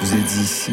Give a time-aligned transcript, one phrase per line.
[0.00, 0.72] Vous êtes ici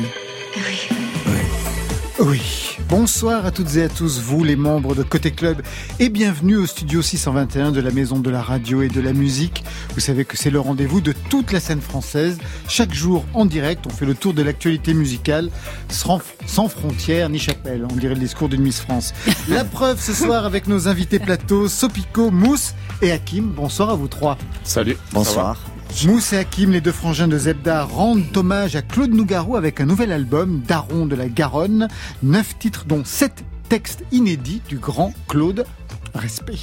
[2.20, 2.42] Oui.
[2.88, 5.62] Bonsoir à toutes et à tous, vous les membres de Côté Club,
[6.00, 9.64] et bienvenue au studio 621 de la Maison de la Radio et de la Musique.
[9.94, 12.40] Vous savez que c'est le rendez-vous de toute la scène française.
[12.68, 15.52] Chaque jour, en direct, on fait le tour de l'actualité musicale,
[15.90, 17.86] sans, sans frontières ni chapelle.
[17.92, 19.14] On dirait le discours d'une Miss France.
[19.48, 23.52] La preuve ce soir avec nos invités plateaux, Sopico, Mousse et Hakim.
[23.56, 24.40] Bonsoir à vous trois.
[24.64, 24.98] Salut.
[25.14, 25.69] Bonsoir.
[26.06, 29.86] Mousse et Hakim, les deux frangins de Zebda, rendent hommage à Claude Nougaro avec un
[29.86, 31.90] nouvel album, Daron de la Garonne.
[32.24, 35.66] Neuf titres, dont sept textes inédits du grand Claude.
[36.16, 36.60] Respect.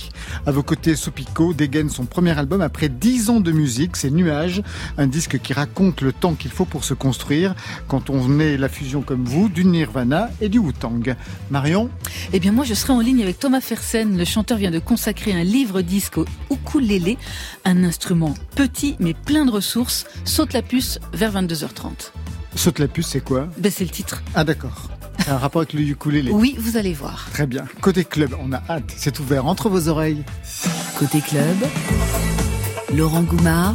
[0.47, 4.63] À vos côtés, Sopico dégaine son premier album après dix ans de musique, c'est Nuages,
[4.99, 7.55] un disque qui raconte le temps qu'il faut pour se construire
[7.89, 11.17] quand on est la fusion comme vous du Nirvana et du Wu-Tang.
[11.51, 11.91] Marion
[12.33, 14.17] Eh bien, moi, je serai en ligne avec Thomas Fersen.
[14.17, 17.19] Le chanteur vient de consacrer un livre-disque au ukulélé,
[17.65, 20.07] un instrument petit mais plein de ressources.
[20.25, 22.13] Saute la puce vers 22h30.
[22.55, 23.49] Saute la puce, c'est quoi?
[23.59, 24.23] Ben, c'est le titre.
[24.35, 24.89] Ah d'accord.
[25.19, 26.31] C'est un rapport avec le ukulélé.
[26.31, 27.29] Oui, vous allez voir.
[27.33, 27.65] Très bien.
[27.81, 28.93] Côté club, on a hâte.
[28.97, 30.23] C'est ouvert entre vos oreilles.
[30.99, 31.57] Côté club,
[32.95, 33.75] Laurent Goumard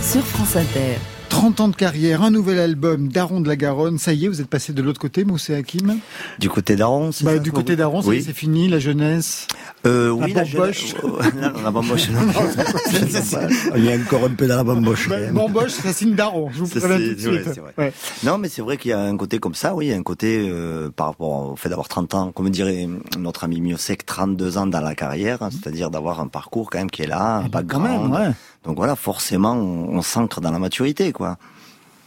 [0.00, 0.96] sur France Inter.
[1.28, 3.98] 30 ans de carrière, un nouvel album, Daron de la Garonne.
[3.98, 5.98] Ça y est, vous êtes passé de l'autre côté, Moussé Hakim?
[6.38, 8.22] Du côté d'Aron, c'est bah, ça Du côté d'Aron, ça y est, Oui.
[8.26, 9.46] c'est fini, la jeunesse.
[9.84, 10.94] Euh, oui, La la bamboche.
[10.94, 12.20] jeunesse- non, la bamboche, non.
[13.76, 15.08] Il y a encore un peu dans la bamboche.
[15.08, 15.34] Quand même.
[15.34, 17.50] Bamboche, ça signe Daron, je vous préviens c'est- tout de suite.
[17.54, 17.72] c'est vrai.
[17.78, 17.92] Ouais.
[18.22, 20.90] Non, mais c'est vrai qu'il y a un côté comme ça, oui, un côté euh,
[20.94, 24.80] par rapport au fait d'avoir 30 ans, comme dirait notre ami Miosek, 32 ans dans
[24.80, 27.50] la carrière, hein, c'est-à-dire d'avoir un parcours quand même qui est là, un Ah quand
[27.50, 28.12] background.
[28.12, 28.32] même, ouais.
[28.64, 31.38] Donc voilà, forcément, on, on s'ancre dans la maturité, quoi.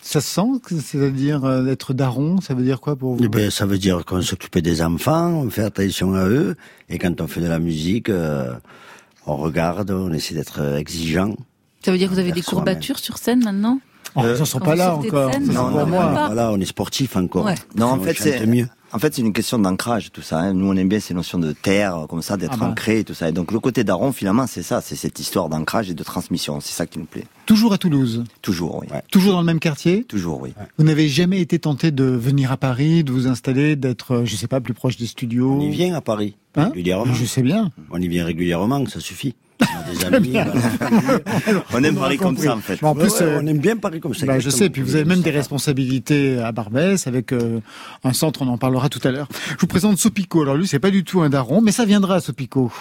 [0.08, 3.23] Ça se sent, c'est-à-dire euh, être Daron, ça veut dire quoi pour vous?
[3.23, 6.56] Eh ben, ça veut dire qu'on s'occupait des enfants, on fait attention à eux,
[6.89, 8.53] et quand on fait de la musique, euh,
[9.26, 11.36] on regarde, on essaie d'être euh, exigeant.
[11.83, 13.80] Ça veut dire que vous avez des courbatures sur scène maintenant?
[14.16, 15.31] Oh, Euh, Ils en sont pas là encore.
[15.39, 16.26] non, moi.
[16.27, 17.45] Voilà, on est sportif encore.
[17.45, 17.55] Ouais.
[17.76, 18.67] Non, en fait, c'est mieux.
[18.93, 20.39] en fait c'est une question d'ancrage tout ça.
[20.39, 20.53] hein.
[20.53, 22.67] Nous, on aime bien ces notions de terre, comme ça, d'être Ah bah.
[22.67, 23.27] ancré et tout ça.
[23.27, 26.59] Et donc le côté d'Aaron, finalement, c'est ça, c'est cette histoire d'ancrage et de transmission.
[26.61, 27.25] C'est ça qui nous plaît.
[27.45, 28.87] Toujours à Toulouse, Toujours, oui.
[28.92, 29.02] Ouais.
[29.11, 30.04] toujours dans le même quartier.
[30.05, 30.54] Toujours, oui.
[30.77, 34.36] Vous n'avez jamais été tenté de venir à Paris, de vous installer, d'être, euh, je
[34.37, 37.14] sais pas, plus proche des studios On y vient à Paris, Hein régulièrement.
[37.14, 37.71] Je sais bien.
[37.92, 39.36] On y vient régulièrement, ça suffit.
[39.61, 40.32] On a des amis.
[40.32, 41.64] voilà.
[41.73, 42.82] On aime a comme ça, en fait.
[42.82, 44.26] Mais en plus, Ouais, ouais, euh, on aime bien Paris comme ça.
[44.26, 47.60] Bah, je sais, puis vous avez même des responsabilités à Barbès avec euh,
[48.04, 49.27] un centre, on en parlera tout à l'heure.
[49.52, 50.42] Je vous présente Sopico.
[50.42, 52.71] Alors lui, c'est pas du tout un daron, mais ça viendra, Sopico.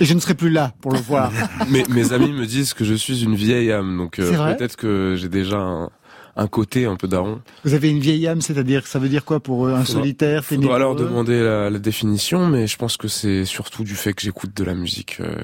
[0.00, 1.32] Et je ne serai plus là pour le voir.
[1.70, 5.14] mes, mes amis me disent que je suis une vieille âme, donc euh, peut-être que
[5.18, 5.90] j'ai déjà un,
[6.36, 7.40] un côté un peu daron.
[7.64, 10.44] Vous avez une vieille âme, c'est-à-dire, ça veut dire quoi pour eux Un Faudra- solitaire,
[10.44, 14.12] Faudra ténébreux leur demander la, la définition, mais je pense que c'est surtout du fait
[14.12, 15.34] que j'écoute de la musique euh,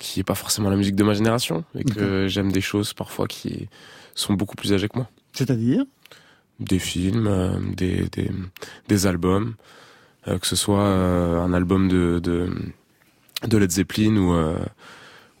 [0.00, 3.26] qui est pas forcément la musique de ma génération et que j'aime des choses parfois
[3.28, 3.68] qui
[4.14, 5.08] sont beaucoup plus âgées que moi.
[5.32, 5.84] C'est-à-dire?
[6.58, 8.30] Des films, euh, des, des,
[8.88, 9.54] des albums,
[10.26, 12.50] euh, que ce soit euh, un album de, de,
[13.46, 14.58] de Led Zeppelin ou, euh,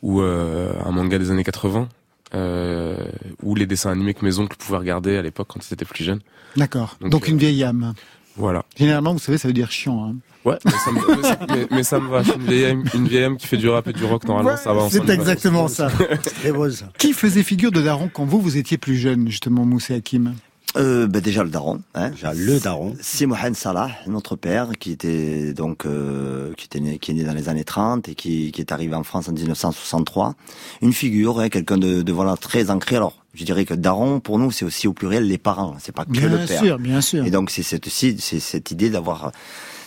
[0.02, 1.88] ou un manga des années 80.
[2.32, 2.96] Euh,
[3.42, 6.04] ou les dessins animés que mes oncles pouvaient regarder à l'époque quand ils étaient plus
[6.04, 6.20] jeunes.
[6.56, 6.96] D'accord.
[7.00, 7.92] Donc, Donc, une vieille âme.
[8.36, 8.64] Voilà.
[8.76, 10.04] Généralement, vous savez, ça veut dire chiant.
[10.08, 10.14] Hein.
[10.44, 12.22] Ouais, mais ça, me, mais, ça- mais- mais ça me va.
[12.22, 14.52] Je suis une vieille, une vieille âme qui fait du rap et du rock, normalement,
[14.52, 15.88] Ouais, ça va C'est exactement ça.
[16.42, 16.86] C'est beau, ça.
[16.98, 20.34] Qui faisait figure de daron quand vous, vous étiez plus jeune, justement, Moussé Hakim?
[20.76, 21.80] Euh, ben, déjà le daron.
[21.94, 22.10] Hein.
[22.10, 22.94] Déjà, le daron.
[23.00, 27.24] C'est Mohamed Salah, notre père, qui était donc euh, qui était né, qui est né
[27.24, 30.36] dans les années 30 et qui, qui est arrivé en France en 1963.
[30.80, 32.94] Une figure, hein, quelqu'un de, de voilà très ancré.
[32.96, 36.04] Alors, je dirais que daron pour nous c'est aussi au pluriel les parents, c'est pas
[36.04, 36.60] que Bien le père.
[36.60, 37.24] sûr, bien sûr.
[37.24, 39.32] Et donc c'est cette idée d'avoir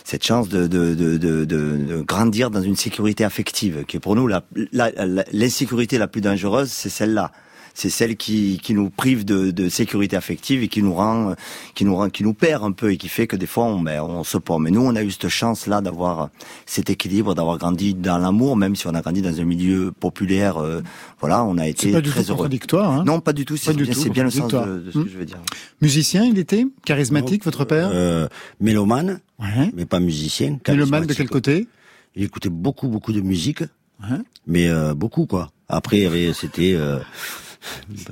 [0.04, 4.00] cette chance de, de, de, de, de- de grandir dans une sécurité affective, qui est
[4.00, 7.32] pour nous la, la, la- l'insécurité la plus dangereuse, c'est celle-là.
[7.76, 11.34] C'est celle qui, qui nous prive de, de sécurité affective et qui nous rend, euh,
[11.74, 13.80] qui nous rend, qui nous perd un peu et qui fait que des fois on,
[13.80, 14.60] ben, on se pend.
[14.60, 16.30] Mais nous, on a eu cette chance-là d'avoir
[16.66, 20.58] cet équilibre, d'avoir grandi dans l'amour, même si on a grandi dans un milieu populaire.
[20.58, 20.82] euh,
[21.20, 22.36] voilà, on a été pas du très tout heureux.
[22.36, 22.90] contradictoire.
[22.92, 23.04] Hein.
[23.04, 23.56] Non, pas du tout.
[23.56, 25.04] C'est Pas du bien, tout c'est bien le sens de, de ce Hmm.
[25.04, 25.38] que je veux dire.
[25.82, 28.28] Musicien, il était Charismatique, votre père Euh,
[28.60, 29.72] mélomane, Ouais.
[29.74, 30.58] mais pas musicien.
[30.68, 31.66] Mélomane de quel côté
[32.14, 33.62] Il écoutait beaucoup, beaucoup de musique,
[34.00, 34.18] Ouais.
[34.46, 35.50] mais euh, beaucoup, quoi.
[35.68, 36.74] Après, il y avait, c'était...
[36.74, 36.98] Euh,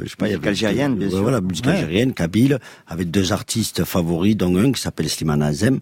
[0.02, 1.22] je sais pas, il y Musique avait- algérienne, bien sûr.
[1.22, 1.72] Voilà, musique Ouais.
[1.72, 5.80] algérienne, kabyle, avec deux artistes favoris, dont un qui s'appelle Slimane Azem.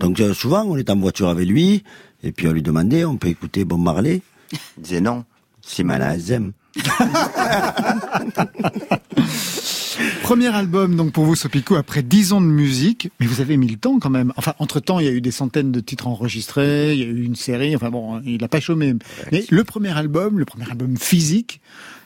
[0.00, 1.84] Donc euh, souvent, on est en voiture avec lui,
[2.22, 4.20] et puis on lui demandait, on peut écouter Bob Marley?
[4.52, 5.24] Il disait non.
[5.62, 6.02] Slimane.
[6.02, 6.52] Azem.
[10.22, 13.68] Premier album donc pour vous Sopico après dix ans de musique, mais vous avez mis
[13.68, 14.32] le temps quand même.
[14.36, 17.06] Enfin entre temps il y a eu des centaines de titres enregistrés, il y a
[17.06, 17.76] eu une série.
[17.76, 18.94] Enfin bon, il n'a pas chômé.
[19.30, 21.60] Mais le premier album, le premier album physique,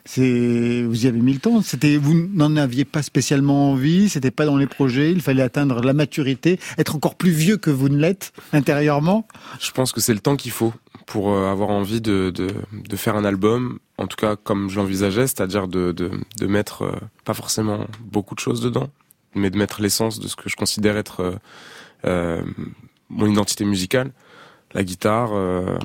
[0.07, 1.61] Vous y avez mis le temps.
[2.01, 4.09] Vous n'en aviez pas spécialement envie.
[4.09, 5.13] C'était pas dans les projets.
[5.13, 9.27] Il fallait atteindre la maturité, être encore plus vieux que vous ne l'êtes intérieurement.
[9.61, 10.73] Je pense que c'est le temps qu'il faut
[11.09, 12.33] pour euh, avoir envie de,
[12.95, 16.11] faire un album, en tout cas comme je l'envisageais, c'est-à-dire de,
[16.43, 16.93] mettre euh,
[17.25, 18.91] pas forcément beaucoup de choses dedans,
[19.35, 21.39] mais de mettre l'essence de ce que je considère être
[22.05, 22.43] euh,
[23.09, 24.13] mon identité musicale,
[24.75, 25.31] la guitare,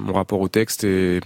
[0.01, 1.21] mon rapport au texte et,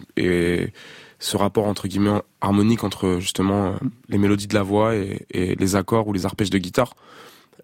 [1.20, 3.76] ce rapport entre guillemets harmonique entre justement
[4.10, 6.96] les mélodies de la voix et, et, les accords ou les arpèges de guitare.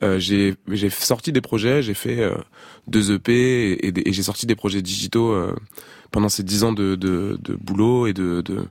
[0.02, 0.56] Euh, j'ai
[0.90, 2.30] sorti des projets, j'ai fait
[2.88, 5.36] deux EP et, et, et j'ai sorti des projets digitaux
[6.14, 8.66] pendant ces dix ans de, de, de, boulot et de, de,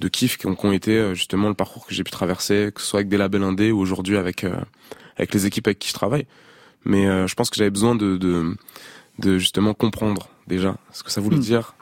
[0.00, 2.86] de kiff qui ont, été euh, justement le parcours que j'ai pu traverser, que ce
[2.86, 4.60] soit avec des labels indés ou aujourd'hui avec, euh,
[5.16, 6.26] avec les équipes avec qui je travaille.
[6.84, 8.54] Mais euh, je pense que j'avais besoin de, de,
[9.18, 11.40] de justement comprendre déjà ce que ça voulait mmh.
[11.40, 11.74] dire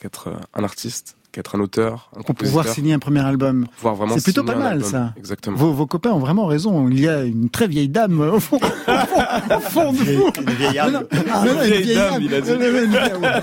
[0.00, 3.66] qu'être un artiste qu'être un auteur, un Pour pouvoir signer un premier album.
[4.14, 5.14] C'est plutôt pas mal ça.
[5.16, 5.56] Exactement.
[5.56, 6.88] Vos, vos, copains ont vraiment raison.
[6.88, 10.30] Il y a une très vieille dame au fond, au fond, de vous.
[10.40, 11.04] Une vieille âme.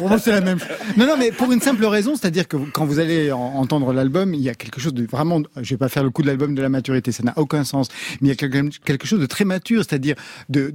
[0.02, 0.60] moi, c'est la même.
[0.98, 4.42] Non, non, mais pour une simple raison, c'est-à-dire que quand vous allez entendre l'album, il
[4.42, 5.42] y a quelque chose de vraiment.
[5.56, 7.88] Je vais pas faire le coup de l'album de la maturité, ça n'a aucun sens.
[8.22, 10.16] Mais il y a quelque chose de très mature, c'est-à-dire
[10.50, 10.72] de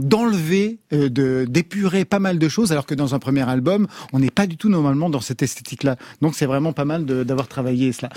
[0.00, 4.18] d'enlever, euh, de d'épurer pas mal de choses, alors que dans un premier album, on
[4.18, 5.96] n'est pas du tout normalement dans cette esthétique-là.
[6.20, 8.08] Donc c'est vraiment pas mal d'avoir travaillé cela.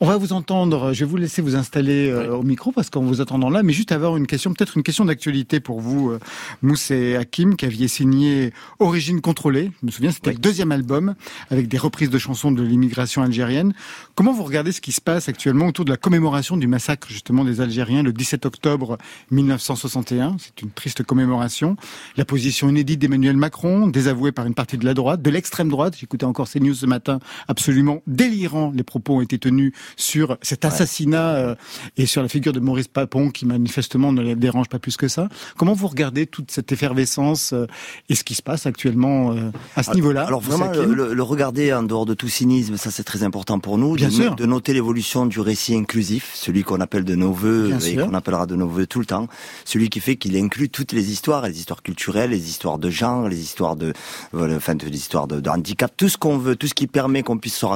[0.00, 3.02] On va vous entendre, je vais vous laisser vous installer euh, au micro parce qu'on
[3.02, 6.18] vous attendant là, mais juste avoir une question, peut-être une question d'actualité pour vous, euh,
[6.60, 9.70] Mousse et Hakim, qui aviez signé Origine contrôlée.
[9.80, 11.14] Je me souviens, c'était le deuxième album
[11.50, 13.72] avec des reprises de chansons de l'immigration algérienne.
[14.14, 17.44] Comment vous regardez ce qui se passe actuellement autour de la commémoration du massacre justement
[17.44, 18.98] des Algériens le 17 octobre
[19.30, 21.76] 1961 C'est une triste commémoration.
[22.18, 25.96] La position inédite d'Emmanuel Macron, désavouée par une partie de la droite, de l'extrême droite.
[25.98, 28.72] J'écoutais encore CNews ce matin, absolument délirant.
[28.74, 31.54] Les propos ont été tenus sur cet assassinat euh,
[31.96, 35.08] et sur la figure de Maurice Papon qui manifestement ne les dérange pas plus que
[35.08, 35.28] ça.
[35.56, 37.66] Comment vous regardez toute cette effervescence euh,
[38.08, 40.26] et ce qui se passe actuellement euh, à ce niveau-là?
[40.26, 43.78] Alors vraiment, le, le, regarder en dehors de tout cynisme, ça c'est très important pour
[43.78, 43.94] nous.
[43.94, 44.36] Bien de, sûr.
[44.36, 48.14] de noter l'évolution du récit inclusif, celui qu'on appelle de nos voeux Bien et qu'on
[48.14, 49.28] appellera de nos voeux tout le temps,
[49.64, 53.28] celui qui fait qu'il inclut toutes les histoires, les histoires culturelles, les histoires de genre,
[53.28, 53.92] les histoires de,
[54.34, 57.56] enfin, de de, de handicap, tout ce qu'on veut, tout ce qui permet qu'on puisse
[57.56, 57.66] se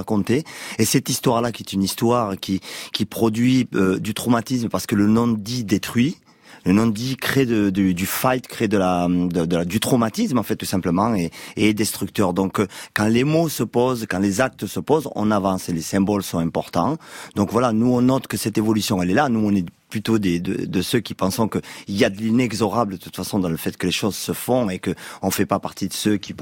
[0.79, 2.61] Et cette histoire-là, qui est une histoire qui
[2.93, 6.17] qui produit euh, du traumatisme parce que le non-dit détruit.
[6.67, 12.35] Le non-dit crée du fight, crée du traumatisme en fait tout simplement et, est destructeur.
[12.35, 15.73] Donc euh, quand les mots se posent, quand les actes se posent, on avance et
[15.73, 16.99] les symboles sont importants.
[17.35, 19.31] Donc voilà, nous on note que cette évolution elle est là.
[19.31, 23.17] Nous on est plutôt de, ceux qui pensons qu'il y a de l'inexorable de toute
[23.17, 25.89] façon dans le fait que les choses se font et que on fait pas partie
[25.89, 26.35] de ceux qui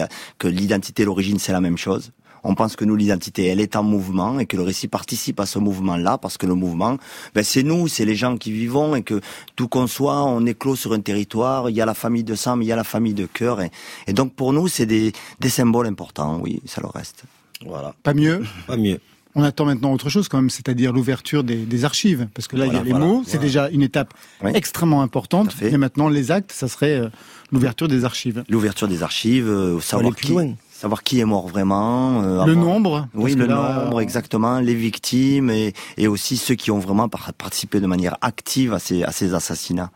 [0.00, 2.12] a que l'identité l'origine c'est la même chose.
[2.48, 5.46] On pense que nous, l'identité, elle est en mouvement et que le récit participe à
[5.46, 6.96] ce mouvement-là parce que le mouvement,
[7.34, 9.20] ben, c'est nous, c'est les gens qui vivons et que
[9.56, 12.36] tout qu'on soit, on est clos sur un territoire, il y a la famille de
[12.36, 13.60] sang, mais il y a la famille de cœur.
[13.60, 13.72] Et,
[14.06, 17.24] et donc pour nous, c'est des, des symboles importants, oui, ça le reste.
[17.66, 17.94] Voilà.
[18.04, 19.00] Pas mieux Pas mieux.
[19.34, 22.28] On attend maintenant autre chose quand même, c'est-à-dire l'ouverture des, des, archives.
[22.32, 24.52] Parce que là, voilà, il y a les voilà, mots, c'est déjà une étape oui.
[24.54, 25.54] extrêmement importante.
[25.60, 27.08] Et maintenant, les actes, ça serait euh,
[27.52, 28.44] l'ouverture des archives.
[28.48, 32.22] L'ouverture des archives, euh, savoir qui, loin savoir qui est mort vraiment.
[32.22, 33.84] Euh, le nombre Oui, le là...
[33.84, 38.72] nombre, exactement, les victimes et, et, aussi ceux qui ont vraiment participé de manière active
[38.72, 39.90] à ces, à ces assassinats.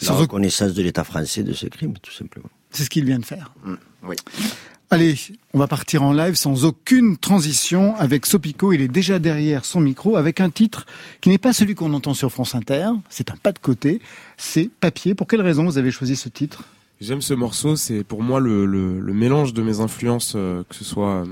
[0.00, 2.48] La Sans reconnaissance de l'État français de ces crimes, tout simplement.
[2.70, 3.52] C'est ce qu'il vient de faire.
[3.64, 3.74] Mmh,
[4.08, 4.16] oui.
[4.90, 5.16] Allez,
[5.54, 8.72] on va partir en live sans aucune transition avec Sopico.
[8.72, 10.86] Il est déjà derrière son micro avec un titre
[11.20, 12.90] qui n'est pas celui qu'on entend sur France Inter.
[13.08, 14.00] C'est un pas de côté.
[14.36, 15.14] C'est Papier.
[15.14, 16.62] Pour quelle raison vous avez choisi ce titre?
[17.00, 20.84] J'aime ce morceau, c'est pour moi le, le, mélange de mes influences, euh, que ce
[20.84, 21.24] soit,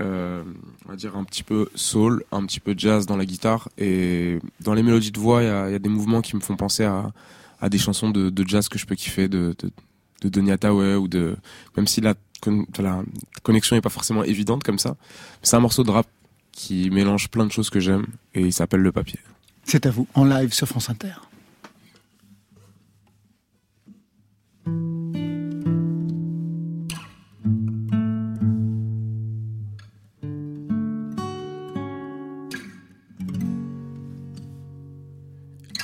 [0.00, 0.42] euh,
[0.86, 4.38] on va dire, un petit peu soul, un petit peu jazz dans la guitare, et
[4.60, 7.12] dans les mélodies de voix, il y, a, des mouvements qui me font penser à,
[7.60, 9.56] à des chansons de, de, jazz que je peux kiffer, de,
[10.22, 11.36] de, de Tawe, ou de,
[11.76, 12.14] même si la,
[12.78, 13.02] la
[13.42, 14.96] connexion n'est pas forcément évidente comme ça,
[15.42, 16.06] c'est un morceau de rap
[16.52, 19.18] qui mélange plein de choses que j'aime, et il s'appelle Le Papier.
[19.64, 21.14] C'est à vous, en live sur France Inter.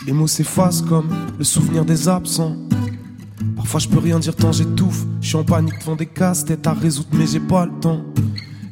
[0.07, 1.09] Les mots s'effacent comme
[1.39, 2.57] le souvenir des absents.
[3.57, 5.07] Parfois je peux rien dire tant j'étouffe.
[5.23, 8.03] Je suis en panique devant des casse-têtes à résoudre, mais j'ai pas le temps.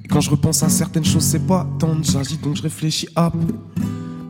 [0.05, 2.03] Et quand je repense à certaines choses, c'est pas tant.
[2.03, 3.33] J'agis donc je réfléchis à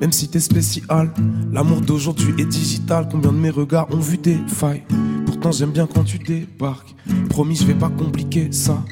[0.00, 1.12] Même si t'es spécial,
[1.50, 3.08] l'amour d'aujourd'hui est digital.
[3.10, 4.84] Combien de mes regards ont vu des failles?
[5.26, 6.94] Pourtant j'aime bien quand tu débarques.
[7.28, 8.84] Promis, je vais pas compliquer ça.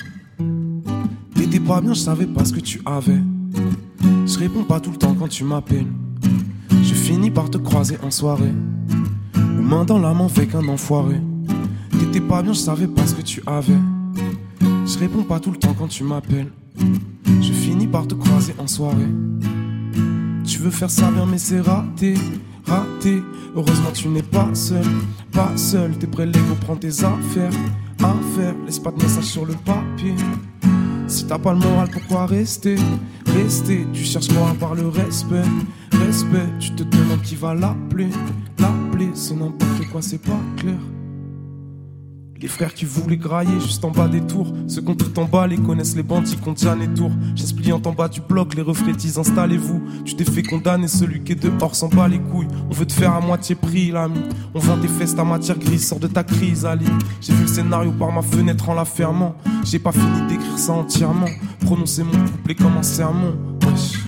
[1.37, 3.21] T'étais pas bien, je savais pas ce que tu avais.
[4.27, 5.87] Je réponds pas tout le temps quand tu m'appelles.
[6.71, 8.55] Je finis par te croiser en soirée.
[9.37, 11.21] Ou main dans la main avec un enfoiré.
[11.99, 13.79] T'étais pas bien, je savais pas ce que tu avais.
[14.61, 16.51] Je réponds pas tout le temps quand tu m'appelles.
[17.41, 19.09] Je finis par te croiser en soirée.
[20.45, 22.15] Tu veux faire ça bien, mais c'est raté,
[22.67, 23.23] raté.
[23.55, 24.85] Heureusement, tu n'es pas seul,
[25.33, 25.97] pas seul.
[25.99, 27.53] T'es prêt, l'ego, prends tes affaires,
[27.99, 28.55] affaires.
[28.67, 30.15] Laisse pas de message sur le papier.
[31.11, 32.77] Si t'as pas le moral, pourquoi rester?
[33.27, 35.43] Rester, tu cherches quoi par le respect.
[36.07, 38.11] Respect, tu te demandes qui va l'appeler.
[38.61, 40.79] L'appeler, c'est n'importe quoi, c'est pas clair
[42.41, 44.53] les frères qui voulaient grailler juste en bas des tours.
[44.67, 47.13] Ceux qu'on tout en bas les connaissent les bandits qu'on tient les tours.
[47.57, 49.83] pliant en bas du bloc, les reflétis, installez-vous.
[50.05, 52.49] Tu t'es fait condamner, celui qui est dehors s'en bat les couilles.
[52.71, 54.21] On veut te faire à moitié prix, l'ami.
[54.55, 56.87] On vend des festes à matière grise, sors de ta crise, Ali.
[57.21, 59.35] J'ai vu le scénario par ma fenêtre en la fermant.
[59.65, 61.29] J'ai pas fini d'écrire ça entièrement.
[61.61, 63.37] Prononcer mon couplet comme un sermon.
[63.67, 63.99] Wesh.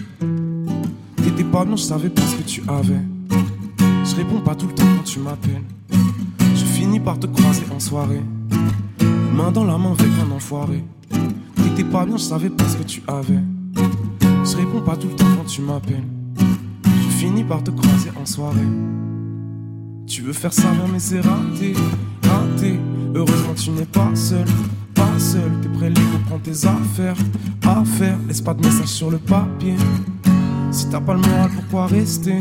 [1.17, 3.01] T'étais pas bien, je savais pas ce que tu avais.
[4.05, 5.63] Je réponds pas tout le temps quand tu m'appelles
[7.03, 8.23] par te croiser en soirée.
[9.35, 10.85] Main dans la main avec un enfoiré.
[11.57, 13.41] T'étais pas bien, je savais pas ce que tu avais.
[14.45, 16.05] Je réponds pas tout le temps quand tu m'appelles.
[16.87, 18.69] Je finis par te croiser en soirée.
[20.07, 21.75] Tu veux faire ça mais c'est raté,
[22.23, 22.79] raté.
[23.15, 24.47] Heureusement, tu n'es pas seul,
[24.95, 25.51] pas seul.
[25.63, 27.17] T'es prêt, l'ego, prends tes affaires,
[27.65, 28.19] affaires.
[28.29, 29.77] Laisse pas de message sur le papier.
[30.71, 32.39] Si t'as pas le moral, pourquoi rester?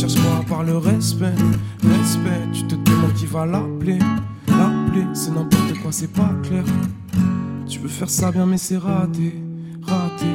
[0.00, 1.34] Cherches quoi par le respect
[1.82, 3.98] Respect, tu te demandes qui va l'appeler
[4.48, 6.64] L'appeler, c'est n'importe quoi, c'est pas clair.
[7.68, 9.34] Tu veux faire ça bien mais c'est raté,
[9.82, 10.26] raté.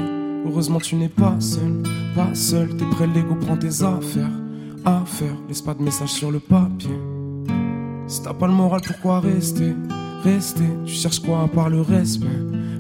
[0.45, 1.81] Heureusement tu n'es pas seul,
[2.15, 2.75] pas seul.
[2.77, 4.31] T'es prêt l'ego, prends tes affaires,
[4.86, 5.36] affaires.
[5.48, 6.98] Laisse pas de message sur le papier.
[8.07, 9.75] Si t'as pas le moral, pourquoi rester
[10.24, 12.27] Rester, tu cherches quoi par le respect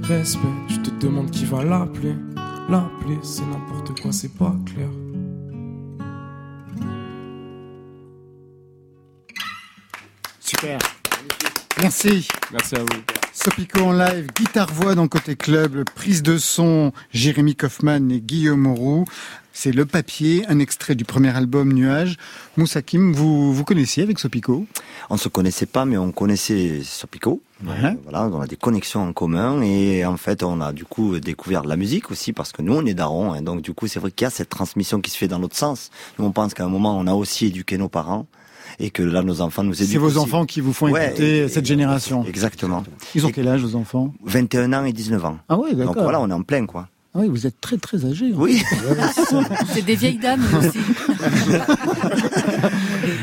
[0.03, 2.15] Respect, tu te demandes qui va l'appeler
[2.69, 4.89] L'appeler, c'est n'importe quoi, c'est pas clair
[11.85, 12.27] Merci.
[12.51, 13.03] Merci à vous.
[13.31, 19.05] Sopico en live, guitare-voix dans Côté Club, prise de son, Jérémy Kaufmann et Guillaume Roux.
[19.53, 22.17] C'est Le Papier, un extrait du premier album Nuage.
[22.57, 24.65] Moussakim, vous vous connaissiez avec Sopico?
[25.11, 27.43] On se connaissait pas, mais on connaissait Sopico.
[27.67, 31.19] Euh, voilà, on a des connexions en commun et en fait, on a du coup
[31.19, 33.33] découvert la musique aussi parce que nous, on est darons.
[33.33, 35.37] Hein, donc du coup, c'est vrai qu'il y a cette transmission qui se fait dans
[35.37, 35.91] l'autre sens.
[36.17, 38.25] Nous, on pense qu'à un moment, on a aussi éduqué nos parents
[38.79, 39.93] et que là nos enfants nous éduquent.
[39.93, 42.23] C'est vos enfants qui vous font écouter cette génération.
[42.25, 42.83] Exactement.
[43.13, 44.13] Ils ont quel âge vos enfants?
[44.23, 45.37] 21 ans et 19 ans.
[45.49, 45.95] Ah oui, d'accord.
[45.95, 46.87] Donc voilà, on est en plein quoi.
[47.17, 48.25] Ah oui, vous êtes très très âgé.
[48.25, 48.35] Hein.
[48.35, 48.61] Oui.
[49.73, 50.77] C'est des vieilles dames aussi.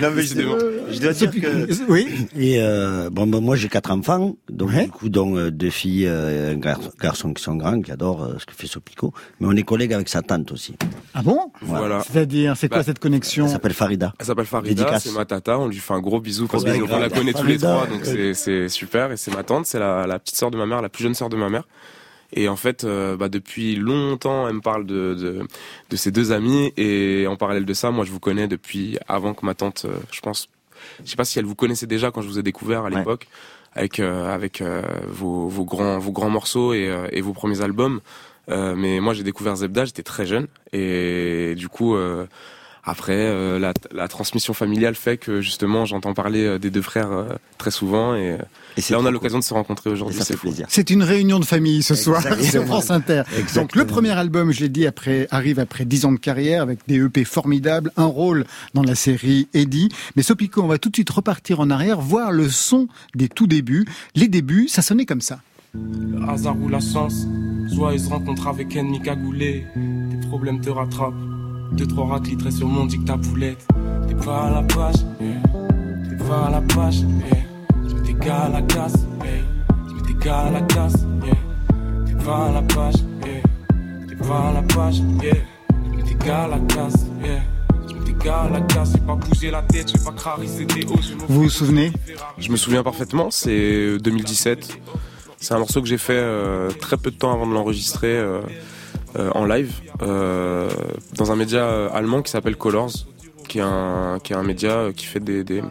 [0.00, 1.90] non, mais je, dois dire que...
[1.90, 2.08] Oui.
[2.34, 6.06] Et euh, bon, ben, moi j'ai quatre enfants, donc du coup dont euh, deux filles,
[6.06, 9.12] euh, un garçon qui sont grands, qui adorent euh, ce que fait Sopico.
[9.40, 10.75] Mais on est collègues avec sa tante aussi.
[11.12, 11.52] Ah bon?
[11.61, 12.02] Voilà.
[12.11, 13.44] C'est-à-dire, c'est quoi Bah, cette connexion?
[13.44, 14.14] Elle s'appelle Farida.
[14.18, 16.87] Elle s'appelle Farida, c'est ma tata, on lui fait un gros bisou parce Gros qu'on
[16.87, 16.99] bisou.
[16.99, 19.12] la connaît tous les trois, donc c'est- c'est super.
[19.12, 21.14] Et c'est ma tante, c'est la, la petite sœur de ma mère, la plus jeune
[21.14, 21.64] sœur de ma mère.
[22.32, 25.46] Et en fait, euh, bah, depuis longtemps, elle me parle de, de,
[25.90, 26.72] de ses deux amis.
[26.76, 29.94] Et en parallèle de ça, moi, je vous connais depuis avant que ma tante, euh,
[30.10, 30.48] je pense,
[31.04, 32.96] je sais pas si elle vous connaissait déjà quand je vous ai découvert à Ouais.
[32.96, 33.28] l'époque,
[33.74, 34.62] avec euh, avec
[35.08, 38.00] vos, vos grands vos grands morceaux et, et vos premiers albums.
[38.48, 41.96] Mais moi, j'ai découvert Zebda, j'étais très jeune, et du coup.
[42.84, 47.12] Après, euh, la, la transmission familiale fait que justement, j'entends parler euh, des deux frères
[47.12, 47.24] euh,
[47.58, 48.38] très souvent, et, euh,
[48.90, 50.18] là, on a l'occasion de se rencontrer aujourd'hui.
[50.18, 50.46] ça C'est fait fou.
[50.48, 50.66] plaisir.
[50.68, 53.22] C'est une réunion de famille ce soir sur France Inter.
[53.30, 53.82] Donc Exactement.
[53.82, 56.96] le premier album, je l'ai dit, après arrive après dix ans de carrière avec des
[57.00, 59.88] EP formidables, un rôle dans la série Eddie.
[60.16, 63.46] Mais Sopico, on va tout de suite repartir en arrière, voir le son des tout
[63.46, 63.86] débuts.
[64.16, 65.38] Les débuts, ça sonnait comme ça.
[65.74, 67.26] Le hasard ou la chance,
[67.72, 69.64] joyeuse rencontre avec ennemi cagoulé.
[69.74, 71.14] Tes problèmes te rattrapent.
[71.73, 73.67] Deux, trois raclitres sur mon dictat poulette.
[74.09, 75.43] T'es pas à la page, yeah.
[76.09, 77.00] t'es pas à la page.
[77.00, 77.38] Yeah.
[77.88, 79.31] Je mets tes gars à la casse, yeah.
[79.88, 80.97] je mets tes gars à la casse.
[81.25, 81.35] Yeah.
[82.07, 84.07] T'es pas à la page, yeah.
[84.09, 84.99] t'es pas à la page.
[85.23, 85.35] Yeah.
[85.85, 87.07] Je mets tes gars à la casse.
[87.23, 87.41] Yeah.
[88.23, 88.31] Des
[91.29, 91.93] Vous vous souvenez?
[92.38, 94.79] Je me souviens parfaitement, c'est 2017.
[95.38, 98.38] C'est un morceau que j'ai fait euh, très peu de temps avant de l'enregistrer euh,
[98.38, 98.41] euh,
[99.16, 100.69] en live euh,
[101.16, 102.90] dans un média euh, allemand qui s'appelle Colors,
[103.49, 105.62] qui est un qui est un média euh, qui fait des, des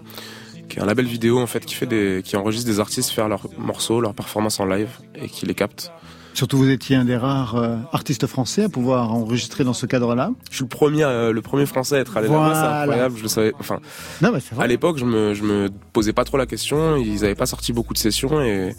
[0.70, 3.28] qui est un label vidéo en fait qui fait des qui enregistre des artistes faire
[3.28, 5.92] leurs morceaux, leurs performances en live et qui les capte.
[6.34, 10.32] Surtout, vous étiez un des rares euh, artistes français à pouvoir enregistrer dans ce cadre-là.
[10.50, 12.80] Je suis le premier euh, le premier français à être allé là-bas, c'est Voilà.
[12.84, 13.80] incroyable, je le savais enfin
[14.22, 14.68] Non, mais c'est À vrai.
[14.70, 16.96] l'époque, je me, je me posais pas trop la question.
[16.96, 18.74] Ils avaient pas sorti beaucoup de sessions et,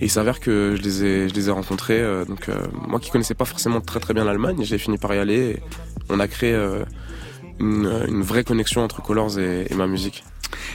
[0.00, 2.00] Et il s'avère que je les ai, rencontrés.
[2.00, 2.54] euh, donc euh,
[2.88, 5.60] moi qui connaissais pas forcément très très bien l'Allemagne, j'ai fini par y aller.
[6.08, 6.84] On a créé euh,
[7.60, 10.24] une, vraie connexion entre Colors et, et ma musique.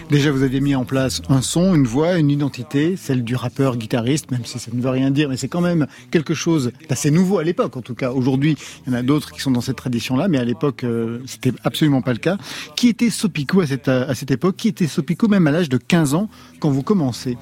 [0.09, 3.77] Déjà, vous aviez mis en place un son, une voix, une identité, celle du rappeur
[3.77, 7.11] guitariste, même si ça ne veut rien dire, mais c'est quand même quelque chose d'assez
[7.11, 7.77] nouveau à l'époque.
[7.77, 10.38] En tout cas, aujourd'hui, il y en a d'autres qui sont dans cette tradition-là, mais
[10.38, 12.38] à l'époque, euh, c'était absolument pas le cas.
[12.75, 14.55] Qui était Sopico à cette, à cette époque?
[14.57, 17.38] Qui était Sopico même à l'âge de 15 ans quand vous commencez?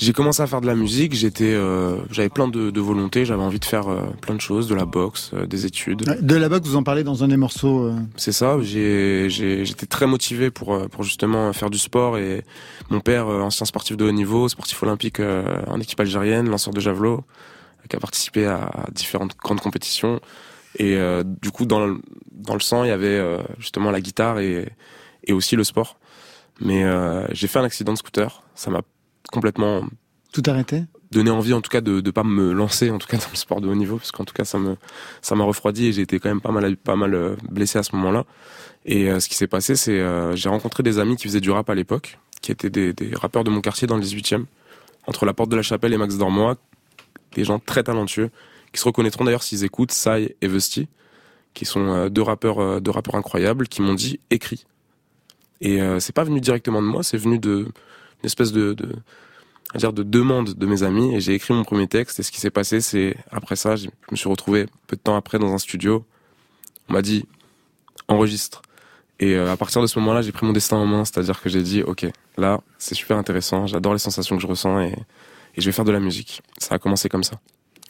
[0.00, 3.42] J'ai commencé à faire de la musique, j'étais, euh, j'avais plein de, de volonté, j'avais
[3.42, 6.04] envie de faire euh, plein de choses, de la boxe, euh, des études.
[6.22, 7.86] De la boxe, vous en parlez dans un des morceaux.
[7.88, 12.16] euh, C'est ça, j'ai, j'ai- j'étais très motivé pour, euh, pour justement faire du sport
[12.16, 12.44] et
[12.90, 16.78] mon père, ancien sportif de haut niveau, sportif olympique euh, en équipe algérienne, lanceur de
[16.80, 17.24] javelot,
[17.90, 20.20] qui a participé à différentes grandes compétitions.
[20.76, 21.98] Et euh, du coup, dans le,
[22.30, 24.68] dans le sang, il y avait euh, justement la guitare et,
[25.24, 25.98] et aussi le sport.
[26.60, 28.82] Mais euh, j'ai fait un accident de scooter, ça m'a
[29.30, 29.82] complètement
[30.32, 33.16] Tout arrêté donné envie en tout cas de ne pas me lancer en tout cas
[33.16, 34.76] dans le sport de haut niveau parce qu'en tout cas ça me
[35.22, 37.82] ça m'a refroidi et j'ai été quand même pas mal pas mal euh, blessé à
[37.82, 38.24] ce moment-là.
[38.84, 41.50] Et euh, ce qui s'est passé c'est euh, j'ai rencontré des amis qui faisaient du
[41.50, 44.44] rap à l'époque qui étaient des, des rappeurs de mon quartier dans le 18e
[45.06, 46.56] entre la porte de la Chapelle et Max Dormois
[47.34, 48.30] des gens très talentueux
[48.72, 50.88] qui se reconnaîtront d'ailleurs s'ils écoutent Sai et Vesti
[51.54, 54.66] qui sont euh, deux rappeurs deux rappeurs incroyables qui m'ont dit écrit
[55.60, 57.66] et c'est pas venu directement de moi c'est venu de
[58.22, 58.76] espèce de,
[59.74, 62.40] dire de demande de mes amis et j'ai écrit mon premier texte et ce qui
[62.40, 65.58] s'est passé c'est après ça je me suis retrouvé peu de temps après dans un
[65.58, 66.04] studio.
[66.88, 67.26] On m'a dit
[68.08, 68.62] enregistre.
[69.20, 71.48] Et euh, à partir de ce moment-là j'ai pris mon destin en main c'est-à-dire que
[71.48, 72.06] j'ai dit ok
[72.36, 74.94] là c'est super intéressant j'adore les sensations que je ressens et
[75.56, 76.42] je vais faire de la musique.
[76.58, 77.40] Ça a commencé comme ça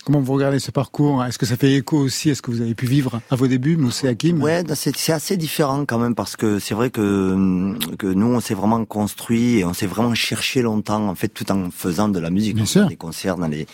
[0.05, 1.23] Comment vous regardez ce parcours?
[1.25, 3.47] Est-ce que ça fait écho aussi à ce que vous avez pu vivre à vos
[3.47, 7.75] débuts, Moussé Hakim Ouais, c'est c'est assez différent quand même parce que c'est vrai que
[7.99, 11.50] que nous on s'est vraiment construit et on s'est vraiment cherché longtemps en fait tout
[11.52, 12.87] en faisant de la musique, Bien sûr.
[12.87, 13.67] des concerts dans les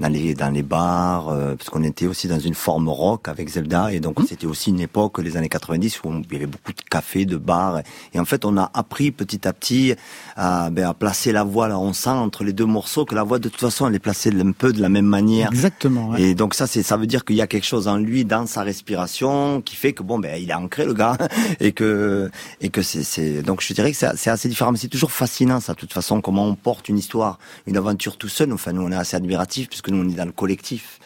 [0.00, 3.48] dans les dans les bars euh, parce qu'on était aussi dans une forme rock avec
[3.48, 4.00] Zelda et Mmh.
[4.00, 7.24] donc c'était aussi une époque les années 90 où il y avait beaucoup de cafés,
[7.24, 7.80] de bars
[8.12, 9.94] et en fait on a appris petit à petit
[10.36, 13.22] à ben, à placer la voix là on sent entre les deux morceaux que la
[13.22, 15.50] voix de toute façon elle est placée un peu de la même manière.
[15.50, 16.10] Exactement.
[16.10, 16.22] ouais.
[16.22, 18.46] Et donc ça, c'est ça veut dire qu'il y a quelque chose en lui, dans
[18.46, 21.16] sa respiration, qui fait que bon, ben il est ancré le gars,
[21.60, 22.30] et que
[22.60, 25.60] et que c'est c'est donc je dirais que c'est assez différent, mais c'est toujours fascinant
[25.60, 25.74] ça.
[25.74, 28.52] De toute façon, comment on porte une histoire, une aventure tout seul.
[28.52, 30.98] Enfin, nous on est assez admiratifs puisque nous on est dans le collectif.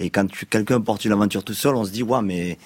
[0.00, 2.58] Et quand quelqu'un porte une aventure tout seul, on se dit ouais, mais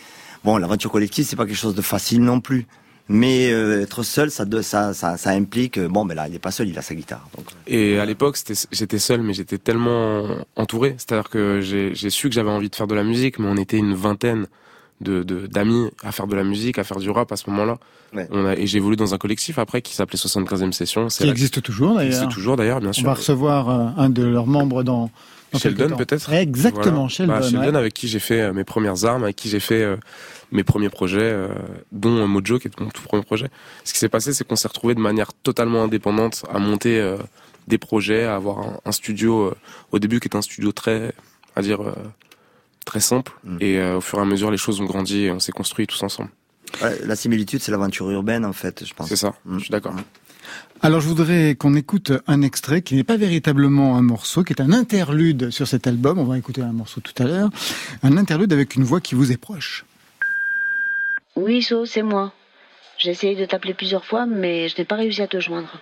[0.44, 2.66] bon, l'aventure collective c'est pas quelque chose de facile non plus.
[3.08, 6.35] Mais euh, être seul, ça, de- ça, ça, ça implique, euh, bon, ben là, il
[6.37, 7.28] est pas seul, il a sa guitare.
[7.37, 8.38] Donc, et à l'époque
[8.70, 10.24] j'étais seul mais j'étais tellement
[10.56, 13.56] entouré c'est-à-dire que j'ai su que j'avais envie de faire de la musique mais on
[13.56, 14.46] était une vingtaine
[15.00, 17.78] de de- d'amis à faire de la musique à faire du rap à ce moment-là
[18.14, 18.28] Ouais.
[18.30, 21.62] on a, et j'ai évolué dans un collectif après qui s'appelait 75e session Qui existe
[21.62, 22.35] toujours qui existe d'ailleurs.
[22.35, 25.11] toujours d'ailleurs bien On sûr va recevoir euh, un de leurs membres dans,
[25.59, 27.09] Sheldon peut-être Exactement, Voilà.
[27.09, 27.33] Sheldon.
[27.33, 27.77] Bah, Sheldon ouais.
[27.77, 29.97] avec qui j'ai fait euh, mes premières armes, avec qui j'ai fait euh,
[30.51, 31.49] mes premiers projets, euh,
[31.93, 33.49] dont Mojo qui est mon tout premier projet.
[33.85, 37.17] Ce qui s'est passé, c'est qu'on s'est retrouvé de manière totalement indépendante à monter
[37.69, 39.55] des projets, à avoir un, un studio
[39.93, 41.12] au début qui est un studio très,
[41.57, 41.81] à dire
[42.85, 43.33] très simple.
[43.45, 43.57] Mm.
[43.61, 45.87] Et euh, au fur et à mesure, les choses ont grandi et on s'est construit
[45.87, 46.31] tous ensemble.
[46.83, 49.09] ouais, la similitude, c'est l'aventure urbaine en fait, je pense.
[49.09, 49.35] C'est ça.
[49.45, 49.59] Mm.
[49.59, 49.95] Je suis d'accord.
[50.85, 54.61] Alors je voudrais qu'on écoute un extrait qui n'est pas véritablement un morceau, qui est
[54.61, 56.19] un interlude sur cet album.
[56.19, 57.51] On va écouter un morceau tout à l'heure.
[58.03, 59.85] Un interlude avec une voix qui vous est proche.
[61.37, 62.33] Oui, So, c'est moi.
[62.99, 65.81] J'ai essayé de t'appeler plusieurs fois, mais je n'ai pas réussi à te joindre.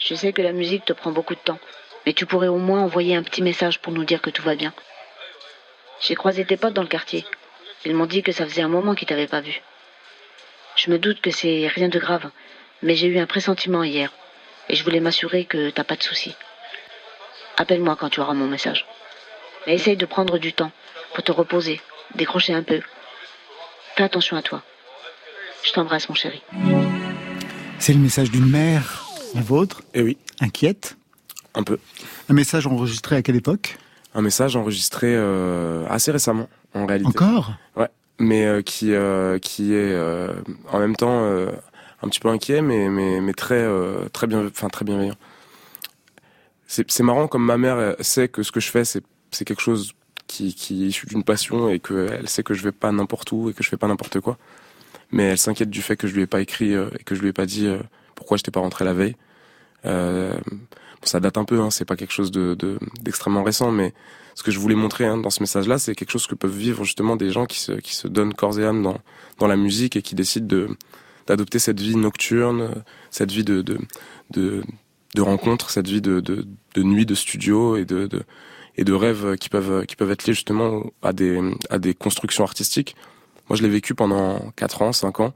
[0.00, 1.60] Je sais que la musique te prend beaucoup de temps,
[2.04, 4.56] mais tu pourrais au moins envoyer un petit message pour nous dire que tout va
[4.56, 4.72] bien.
[6.00, 7.24] J'ai croisé tes potes dans le quartier.
[7.84, 9.60] Ils m'ont dit que ça faisait un moment qu'ils t'avaient pas vu.
[10.76, 12.30] Je me doute que c'est rien de grave,
[12.82, 14.10] mais j'ai eu un pressentiment hier,
[14.68, 16.34] et je voulais m'assurer que t'as pas de soucis.
[17.56, 18.86] Appelle-moi quand tu auras mon message.
[19.66, 20.72] Mais essaye de prendre du temps
[21.14, 21.80] pour te reposer,
[22.14, 22.80] décrocher un peu.
[23.96, 24.62] Fais attention à toi.
[25.64, 26.42] Je t'embrasse, mon chéri.
[27.78, 30.96] C'est le message d'une mère, la vôtre, Et oui, inquiète.
[31.54, 31.78] un peu.
[32.28, 33.76] Un message enregistré à quelle époque?
[34.14, 37.08] Un message enregistré euh, assez récemment, en réalité.
[37.08, 37.52] Encore?
[38.18, 40.32] Mais euh, qui euh, qui est euh,
[40.70, 41.46] en même temps euh,
[42.02, 45.16] un petit peu inquiet mais mais mais très euh, très bien enfin très bienveillant.
[46.66, 49.92] C'est marrant comme ma mère sait que ce que je fais c'est quelque chose
[50.26, 53.30] qui qui est issu d'une passion et que elle sait que je vais pas n'importe
[53.32, 54.38] où et que je fais pas n'importe quoi.
[55.10, 57.20] Mais elle s'inquiète du fait que je lui ai pas écrit euh, et que je
[57.20, 57.78] lui ai pas dit euh,
[58.14, 59.16] pourquoi j'étais pas rentré la veille.
[59.84, 60.58] Euh, bon,
[61.04, 63.92] ça date un peu hein, c'est pas quelque chose de de- d'extrêmement récent mais
[64.34, 66.84] ce que je voulais montrer hein, dans ce message-là, c'est quelque chose que peuvent vivre
[66.84, 68.98] justement des gens qui se, qui se donnent corps et âme dans,
[69.38, 70.68] dans la musique et qui décident de
[71.26, 74.62] d'adopter cette vie nocturne, cette vie de, de,
[75.14, 78.22] de rencontres, cette vie de, de, de nuit de studio et de, de
[78.76, 82.44] et de rêves qui peuvent qui peuvent être liés justement à des à des constructions
[82.44, 82.96] artistiques.
[83.48, 85.34] Moi, je l'ai vécu pendant 4 ans, 5 ans,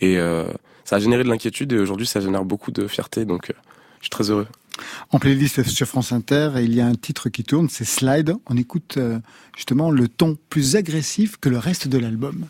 [0.00, 0.50] et euh,
[0.84, 3.24] ça a généré de l'inquiétude et aujourd'hui, ça génère beaucoup de fierté.
[3.24, 3.54] Donc, euh,
[3.98, 4.46] je suis très heureux.
[5.10, 8.34] En playlist sur France Inter, il y a un titre qui tourne, c'est Slide.
[8.46, 9.18] On écoute euh,
[9.54, 12.46] justement le ton plus agressif que le reste de l'album.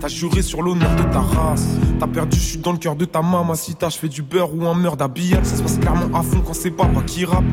[0.00, 1.66] T'as juré sur l'honneur de ta race.
[1.98, 3.54] T'as perdu, je suis dans le cœur de ta maman.
[3.54, 5.44] Si t'as, je fais du beurre ou un meurtre d'habillage.
[5.44, 7.44] Ça se passe clairement à fond quand c'est pas moi qui rappe.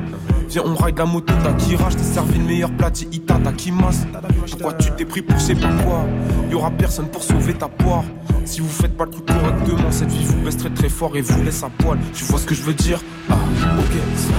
[0.49, 1.89] Viens, on ride la moto d'Akira.
[1.89, 4.06] Je t'ai servi le meilleur plat Ita Takimas.
[4.49, 6.06] Pourquoi tu t'es pris pour je sais pas quoi
[6.51, 8.03] Y'aura personne pour sauver ta poire.
[8.45, 11.21] Si vous faites pas le truc correctement, cette vie vous baisse très très fort et
[11.21, 11.97] vous laisse à poil.
[12.13, 12.99] Tu vois ce que je veux dire?
[13.29, 13.36] Ah,
[13.79, 14.34] ok, ça,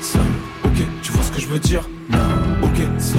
[0.00, 0.18] ça,
[0.64, 1.86] ok, tu vois ce que je veux dire?
[2.62, 3.18] Ok, ça, ça,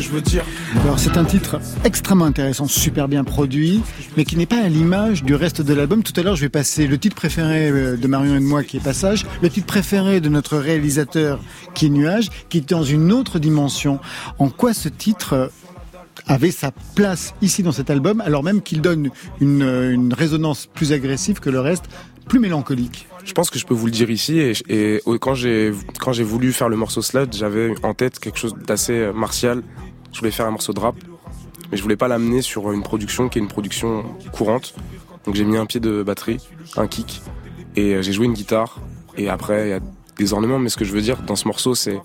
[0.00, 0.44] que je veux dire
[0.82, 3.82] Alors c'est un titre extrêmement intéressant, super bien produit,
[4.16, 6.02] mais qui n'est pas à l'image du reste de l'album.
[6.02, 8.64] Tout à l'heure, je vais passer le titre préféré euh, de Marion et de moi,
[8.64, 11.40] qui est Passage, le titre préféré de notre réalisateur,
[11.74, 14.00] qui est Nuage, qui est dans une autre dimension.
[14.38, 15.48] En quoi ce titre euh,
[16.26, 19.10] avait sa place ici dans cet album, alors même qu'il donne
[19.40, 21.84] une, euh, une résonance plus agressive que le reste,
[22.26, 23.06] plus mélancolique?
[23.24, 26.22] Je pense que je peux vous le dire ici et, et quand j'ai quand j'ai
[26.24, 29.62] voulu faire le morceau Slud, j'avais en tête quelque chose d'assez martial.
[30.12, 30.96] Je voulais faire un morceau de rap,
[31.70, 34.74] mais je voulais pas l'amener sur une production qui est une production courante.
[35.24, 36.38] Donc j'ai mis un pied de batterie,
[36.76, 37.22] un kick
[37.76, 38.80] et euh, j'ai joué une guitare
[39.16, 39.80] et après il y a
[40.16, 42.00] des ornements mais ce que je veux dire dans ce morceau c'est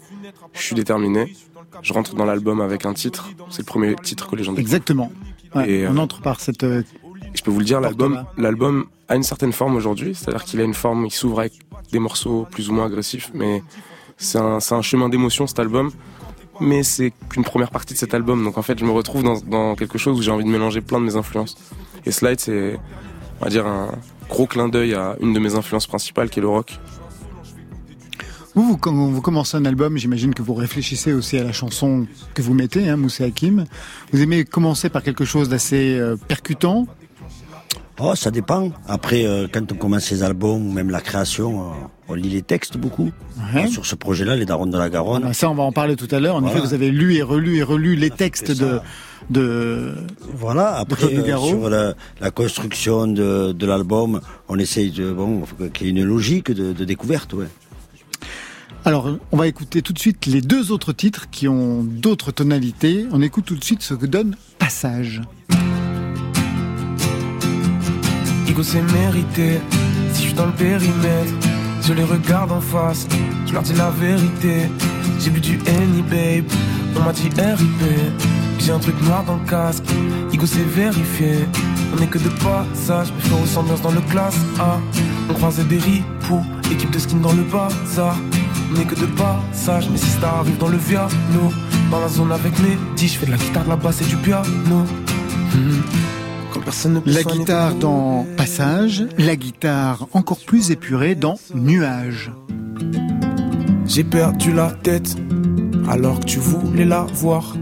[0.54, 1.34] je suis déterminé,
[1.82, 3.30] je rentre dans l'album avec un titre.
[3.50, 4.76] C'est le premier titre que les gens découvrent.
[4.76, 5.12] Exactement.
[5.54, 6.64] Ouais, et on euh, entre par cette.
[6.64, 6.84] Euh,
[7.34, 10.16] je peux vous le dire, l'album, l'album a une certaine forme aujourd'hui.
[10.16, 11.54] C'est-à-dire qu'il a une forme, il s'ouvre avec
[11.92, 13.62] des morceaux plus ou moins agressifs, mais
[14.18, 15.92] c'est un, un, chemin d'émotion cet album.
[16.62, 18.44] Mais c'est qu'une première partie de cet album.
[18.44, 21.00] Donc en fait, je me retrouve dans, quelque chose où j'ai envie de mélanger plein
[21.00, 21.58] de mes influences.
[22.06, 22.80] Et Slide, c'est,
[23.42, 23.92] on va dire, un
[24.30, 26.80] gros clin d'œil à une de mes influences principales, qui est le rock.
[28.56, 32.42] Vous, quand vous commencez un album, j'imagine que vous réfléchissez aussi à la chanson que
[32.42, 33.66] vous mettez, hein, Moussé Hakim.
[34.14, 36.88] Vous aimez commencer par quelque chose d'assez euh, percutant
[38.00, 38.72] Oh, ça dépend.
[38.88, 41.74] Après, euh, quand on commence ses albums ou même la création, euh,
[42.10, 43.12] on lit les textes beaucoup.
[43.54, 43.68] Ouais.
[43.68, 45.24] Sur ce projet-là, les Darons de la Garonne.
[45.26, 46.36] Ah, ça, on va en parler tout à l'heure.
[46.36, 46.58] En voilà.
[46.58, 48.80] effet, vous avez lu et relu et relu les textes de,
[49.30, 49.96] de.
[50.34, 50.76] Voilà.
[50.76, 55.88] Après, de euh, sur la, la, construction de, de l'album, on essaye de bon qu'il
[55.88, 57.48] y ait une logique de, de découverte, ouais.
[58.84, 63.08] Alors, on va écouter tout de suite les deux autres titres qui ont d'autres tonalités.
[63.12, 65.22] On écoute tout de suite ce que donne Passage.
[68.56, 69.60] Ego c'est mérité,
[70.14, 71.34] si je suis dans le périmètre,
[71.82, 73.06] je les regarde en face,
[73.46, 74.70] je leur dis la vérité.
[75.20, 76.50] J'ai bu du Henny babe,
[76.96, 77.82] on m'a dit RIP,
[78.60, 79.84] j'ai un truc noir dans le casque,
[80.32, 81.50] Ego c'est vérifié,
[81.94, 84.80] on est que de passage, mais faut ressemblance dans le classe A.
[85.30, 86.42] On croisait des ripoux,
[86.72, 88.16] équipe de skin dans le bazar
[88.72, 89.90] n'est que de passage.
[89.92, 91.52] Mais si ça arrive dans le piano,
[91.92, 94.16] dans la zone avec mes dix, je fais de la guitare, la basse et du
[94.16, 94.46] piano.
[95.54, 96.25] Mmh.
[97.06, 102.32] La guitare dans Passage, la guitare encore plus épurée dans Nuage.
[103.86, 105.16] J'ai perdu la tête
[105.90, 107.56] alors que tu voulais la voir.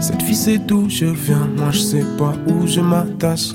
[0.00, 3.50] Cette fille c'est d'où je viens, moi je sais pas où je m'attache.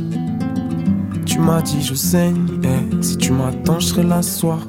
[1.25, 4.67] Tu m'as dit je saigne, et si tu m'attends je serai la soir.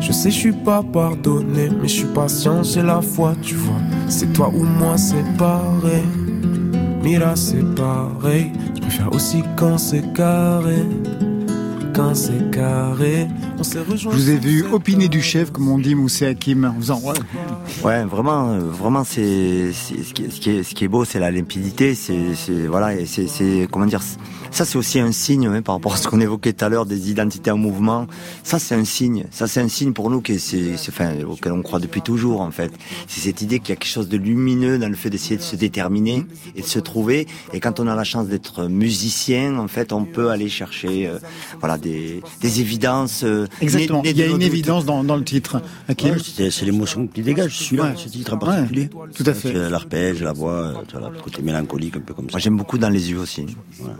[0.00, 3.80] Je sais, je suis pas pardonné, mais je suis patient, j'ai la foi, tu vois.
[4.06, 5.24] C'est toi ou moi, c'est
[7.04, 8.50] Mira, c'est pareil.
[8.74, 10.78] Je préfère aussi quand c'est carré.
[11.94, 13.28] Quand c'est carré.
[13.58, 16.80] On s'est Je vous ai vu opiner du chef, comme on dit, Moussé Hakim, en
[16.80, 17.14] faisant ouais.
[17.84, 21.20] Ouais, vraiment, euh, vraiment, c'est ce qui, ce qui est ce qui est beau, c'est
[21.20, 22.14] la limpidité, c'est
[22.66, 24.00] voilà, c'est comment dire
[24.54, 26.86] ça, c'est aussi un signe hein, par rapport à ce qu'on évoquait tout à l'heure
[26.86, 28.06] des identités en mouvement.
[28.44, 29.24] Ça, c'est un signe.
[29.32, 32.50] Ça, c'est un signe pour nous que c'est, enfin, auquel on croit depuis toujours, en
[32.50, 32.72] fait.
[33.08, 35.42] C'est cette idée qu'il y a quelque chose de lumineux dans le fait d'essayer de
[35.42, 37.26] se déterminer et de se trouver.
[37.52, 41.18] Et quand on a la chance d'être musicien, en fait, on peut aller chercher, euh,
[41.58, 43.24] voilà, des, des évidences.
[43.24, 44.02] Euh, Exactement.
[44.04, 45.60] Il y a une évidence dans, dans le titre.
[45.88, 47.94] Ouais, c'est l'émotion qui dégage, celui-là, ouais.
[47.96, 48.88] ce titre en particulier.
[48.94, 49.52] Ouais, tout à fait.
[49.52, 52.32] L'arpège, la voix, tu vois, le côté mélancolique, un peu comme ça.
[52.32, 53.46] Moi, j'aime beaucoup dans les yeux aussi.
[53.80, 53.96] Voilà.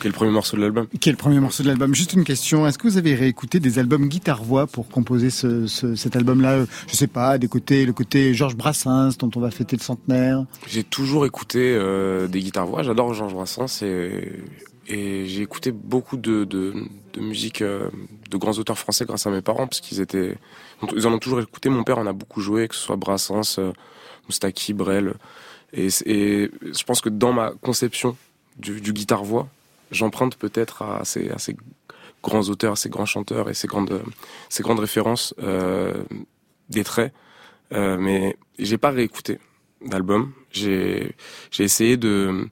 [0.00, 0.86] Qui est le premier morceau de l'album?
[1.00, 1.94] Qui est le premier morceau de l'album.
[1.94, 5.94] Juste une question, est-ce que vous avez réécouté des albums guitare-voix pour composer ce, ce,
[5.94, 6.66] cet album-là?
[6.88, 10.44] Je sais pas, des côtés, le côté Georges Brassens, dont on va fêter le centenaire.
[10.66, 14.32] J'ai toujours écouté euh, des guitares-voix, j'adore Georges Brassens et,
[14.88, 16.74] et j'ai écouté beaucoup de, de,
[17.14, 17.88] de musique euh,
[18.30, 20.36] de grands auteurs français grâce à mes parents, parce qu'ils étaient...
[20.94, 23.58] Ils en ont toujours écouté, mon père en a beaucoup joué, que ce soit Brassens,
[23.58, 23.72] euh,
[24.28, 25.14] Moustaki, Brel.
[25.72, 28.16] Et, et je pense que dans ma conception
[28.58, 29.48] du, du guitare-voix,
[29.90, 31.56] j'emprunte peut-être à ces, à ces
[32.22, 34.02] grands auteurs, ces grands chanteurs et ces grandes,
[34.48, 35.34] ces grandes références
[36.70, 37.12] des traits.
[37.70, 39.38] mais j'ai pas réécouté
[39.84, 40.32] d'album.
[40.50, 41.14] J'ai
[41.58, 42.48] essayé de,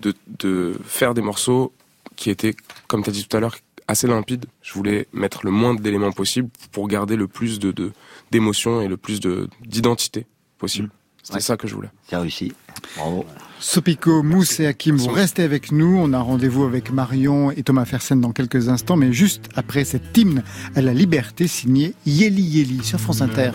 [0.00, 1.72] de de faire des morceaux
[2.16, 2.54] qui étaient,
[2.86, 4.46] comme tu as dit tout à l'heure, assez limpides.
[4.62, 7.92] Je voulais mettre le moins d'éléments possible pour garder le plus de
[8.30, 10.26] d'émotions et le plus de d'identité
[10.58, 10.90] possible.
[11.22, 11.90] C'était ça que je voulais.
[12.08, 12.52] C'est réussi.
[12.96, 13.26] Bravo.
[13.60, 15.98] Sopico, Mousse et Hakim, vous restez avec nous.
[15.98, 20.16] On a rendez-vous avec Marion et Thomas Fersen dans quelques instants, mais juste après cet
[20.16, 20.42] hymne
[20.76, 23.50] à la liberté signé Yeli Yeli sur France Inter.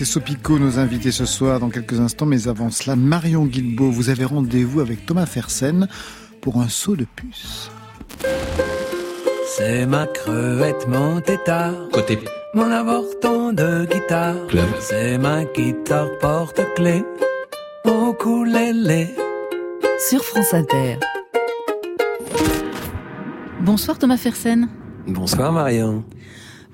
[0.00, 2.24] Et Sopico, nos invités ce soir, dans quelques instants.
[2.24, 5.86] Mais avant cela, Marion Guilbeault, vous avez rendez-vous avec Thomas Fersen
[6.40, 7.70] pour un saut de puce.
[9.54, 11.74] C'est ma crevette, mon tétard.
[11.92, 12.18] Côté.
[12.54, 14.36] Mon avorton de guitare.
[14.80, 17.04] C'est ma guitare porte-clé.
[17.84, 19.14] Au ukulélé.
[20.08, 20.98] Sur France Inter.
[23.60, 24.68] Bonsoir Thomas Fersen.
[25.06, 26.02] Bonsoir Marion.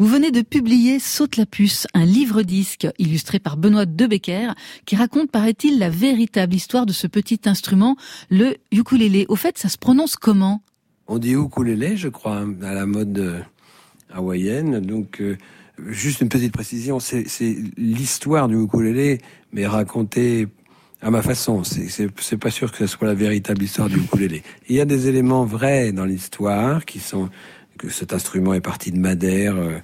[0.01, 4.55] Vous venez de publier Saute la puce, un livre-disque illustré par Benoît Debecker
[4.87, 7.97] qui raconte, paraît-il, la véritable histoire de ce petit instrument,
[8.31, 9.27] le ukulélé.
[9.29, 10.63] Au fait, ça se prononce comment?
[11.09, 13.45] On dit ukulélé, je crois, à la mode
[14.13, 14.79] hawaïenne.
[14.79, 15.37] Donc, euh,
[15.89, 17.27] juste une petite précision, c'est
[17.77, 19.19] l'histoire du ukulélé,
[19.53, 20.47] mais racontée
[21.03, 21.65] à ma façon.
[21.65, 24.45] C'est pas sûr que ce soit la véritable histoire du ukulélé.
[24.69, 27.31] Il y a des éléments vrais dans l'histoire qui sont
[27.79, 29.79] que cet instrument est parti de Madère, euh,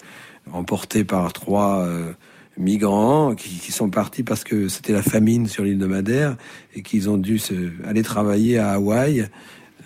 [0.53, 2.13] emporté par trois euh,
[2.59, 6.37] migrants qui, qui, sont partis parce que c'était la famine sur l'île de Madère
[6.75, 7.55] et qu'ils ont dû se,
[7.87, 9.29] aller travailler à Hawaï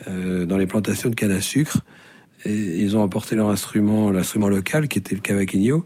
[0.08, 1.82] euh, dans les plantations de canne à sucre.
[2.44, 5.84] Et ils ont emporté leur instrument, l'instrument local qui était le cavaquinho.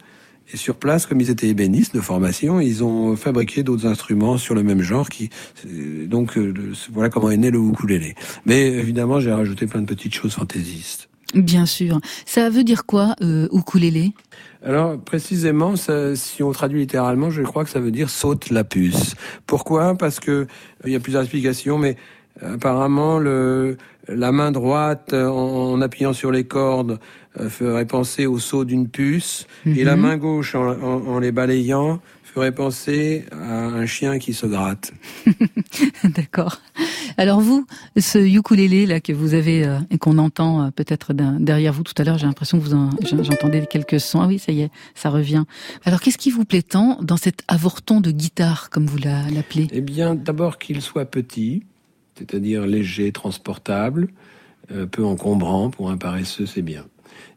[0.52, 4.54] Et sur place, comme ils étaient ébénistes de formation, ils ont fabriqué d'autres instruments sur
[4.54, 5.08] le même genre.
[5.08, 5.30] Qui,
[6.06, 6.36] donc
[6.92, 8.14] voilà comment est né le ukulélé.
[8.44, 11.08] Mais évidemment, j'ai rajouté plein de petites choses fantaisistes.
[11.34, 12.00] Bien sûr.
[12.26, 14.12] Ça veut dire quoi, euh, ukulélé?
[14.64, 18.64] Alors précisément, ça, si on traduit littéralement, je crois que ça veut dire saute la
[18.64, 19.14] puce.
[19.46, 19.96] Pourquoi?
[19.96, 20.46] Parce que euh,
[20.84, 21.96] il y a plusieurs explications, mais
[22.42, 23.76] euh, apparemment le,
[24.08, 26.98] la main droite en, appuyant sur les cordes
[27.48, 30.02] ferait penser au saut d'une puce, et la mhm.
[30.02, 31.98] main gauche en, en, les balayant
[32.32, 34.92] ferait penser à un chien qui se gratte.
[36.04, 36.62] D'accord.
[37.18, 37.66] Alors vous,
[37.98, 41.92] ce ukulélé là que vous avez euh, et qu'on entend euh, peut-être derrière vous tout
[41.98, 44.22] à l'heure, j'ai l'impression que vous j'entendais quelques sons.
[44.22, 45.44] Ah oui, ça y est, ça revient.
[45.84, 49.68] Alors qu'est-ce qui vous plaît tant dans cet avorton de guitare, comme vous l'appelez?
[49.70, 51.64] Eh bien, d'abord qu'il soit petit,
[52.16, 54.08] c'est-à-dire léger, transportable,
[54.70, 56.86] euh, peu encombrant pour un paresseux, c'est bien.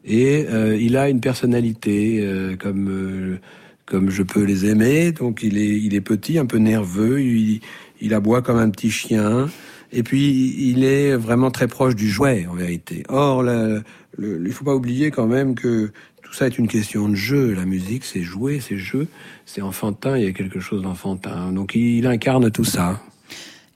[0.06, 0.46] Et
[0.78, 2.24] il a une personnalité
[2.60, 3.38] comme
[3.86, 5.12] comme je peux les aimer.
[5.12, 7.60] Donc il est, il est petit, un peu nerveux, il,
[8.00, 9.48] il aboie comme un petit chien.
[9.92, 13.04] Et puis il est vraiment très proche du jouet en vérité.
[13.08, 13.82] Or, il
[14.18, 17.54] ne faut pas oublier quand même que tout ça est une question de jeu.
[17.54, 19.06] La musique, c'est jouer, c'est jeu,
[19.46, 20.18] c'est enfantin.
[20.18, 21.52] Il y a quelque chose d'enfantin.
[21.52, 23.00] Donc il incarne tout ça.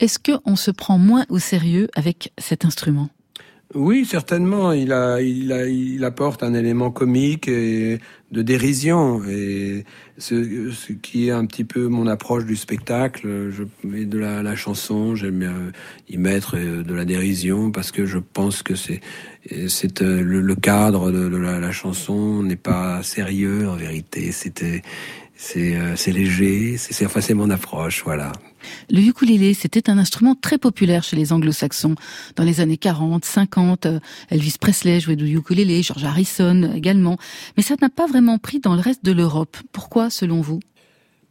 [0.01, 3.11] Est-ce qu'on se prend moins au sérieux avec cet instrument?
[3.75, 4.73] Oui, certainement.
[4.73, 8.01] Il, a, il, a, il apporte un élément comique et
[8.33, 9.23] de dérision.
[9.29, 9.85] Et
[10.19, 13.51] ce, ce, qui est un petit peu mon approche du spectacle.
[13.51, 15.73] Je mets de la, la chanson, j'aime
[16.09, 19.01] y mettre euh, de la dérision parce que je pense que c'est
[19.69, 24.33] c'est euh, le, cadre de, de la, la, chanson n'est pas sérieux en vérité.
[24.33, 24.83] C'était
[25.43, 26.77] c'est euh, c'est léger.
[26.77, 28.03] C'est enfin c'est mon approche.
[28.05, 28.31] Voilà.
[28.91, 31.95] Le ukulélé, c'était un instrument très populaire chez les anglo-saxons.
[32.37, 37.17] Dans les années 40, 50, euh, Elvis Presley jouait du ukulélé, George Harrison également.
[37.57, 39.57] Mais ça n'a pas vraiment pris dans le reste de l'Europe.
[39.73, 40.61] Pourquoi, selon vous?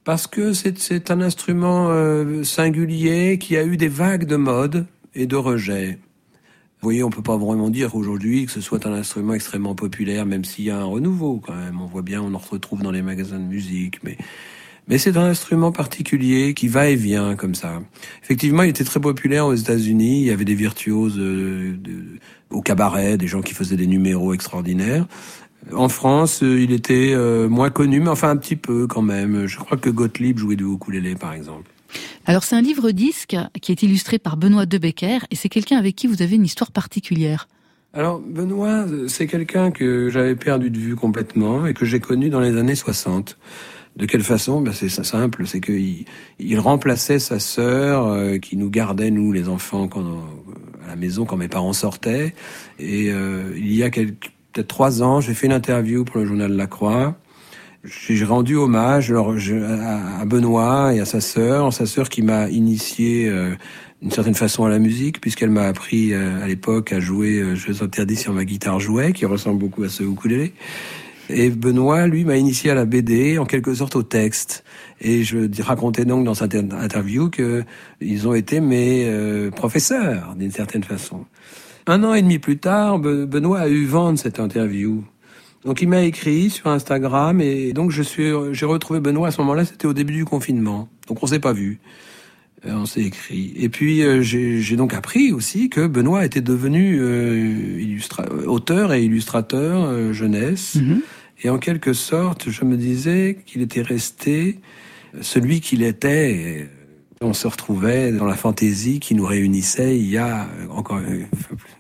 [0.05, 5.27] Parce que c'est un instrument euh, singulier qui a eu des vagues de mode et
[5.27, 5.99] de rejet.
[6.81, 10.25] Vous voyez, on peut pas vraiment dire aujourd'hui que ce soit un instrument extrêmement populaire,
[10.25, 11.81] même s'il y a un renouveau quand même.
[11.81, 14.17] On voit bien, on en retrouve dans les magasins de musique, mais
[14.89, 17.79] mais c'est un instrument particulier qui va et vient comme ça.
[18.23, 20.21] Effectivement, il était très populaire aux États-Unis.
[20.21, 21.77] Il y avait des virtuoses euh,
[22.49, 25.05] au cabaret, des gens qui faisaient des numéros extraordinaires.
[25.73, 29.45] En France, euh, il était euh, moins connu, mais enfin un petit peu quand même.
[29.45, 31.69] Je crois que Gottlieb jouait du ukulélé, par exemple.
[32.25, 36.07] Alors c'est un livre-disque qui est illustré par Benoît Debecker, et c'est quelqu'un avec qui
[36.07, 37.47] vous avez une histoire particulière.
[37.93, 42.39] Alors Benoît, c'est quelqu'un que j'avais perdu de vue complètement et que j'ai connu dans
[42.39, 43.37] les années 60.
[43.95, 44.61] De quelle façon?
[44.61, 46.05] Ben C'est simple, c'est qu'il
[46.37, 50.05] il remplaçait sa sœur euh, qui nous gardait, nous les enfants, quand,
[50.85, 52.35] à la maison quand mes parents sortaient.
[52.77, 56.53] Et euh, il y a peut-être trois ans, j'ai fait une interview pour le journal
[56.53, 57.17] La Croix.
[57.83, 63.55] J'ai rendu hommage à Benoît et à sa sœur, sa sœur qui m'a initié euh,
[64.01, 68.17] d'une certaine façon à la musique, puisqu'elle m'a appris à l'époque à jouer Jeux interdits
[68.17, 70.53] sur ma guitare jouet, qui ressemble beaucoup à ce ukulélé.
[71.29, 74.63] Et Benoît, lui, m'a initié à la BD, en quelque sorte au texte.
[74.99, 77.63] Et je racontais donc dans cette interview que
[78.01, 81.25] ils ont été mes euh, professeurs, d'une certaine façon.
[81.85, 85.03] Un an et demi plus tard, Benoît a eu vent de cette interview.
[85.65, 89.41] Donc il m'a écrit sur Instagram et donc je suis, j'ai retrouvé Benoît à ce
[89.41, 89.65] moment-là.
[89.65, 91.79] C'était au début du confinement, donc on s'est pas vu.
[92.65, 93.53] Euh, on s'est écrit.
[93.55, 97.97] Et puis euh, j'ai donc appris aussi que Benoît était devenu euh,
[98.45, 100.75] auteur et illustrateur jeunesse.
[100.75, 101.01] Mm-hmm.
[101.43, 104.59] Et en quelque sorte, je me disais qu'il était resté
[105.21, 106.67] celui qu'il était.
[107.21, 111.01] On se retrouvait dans la fantaisie qui nous réunissait il y a encore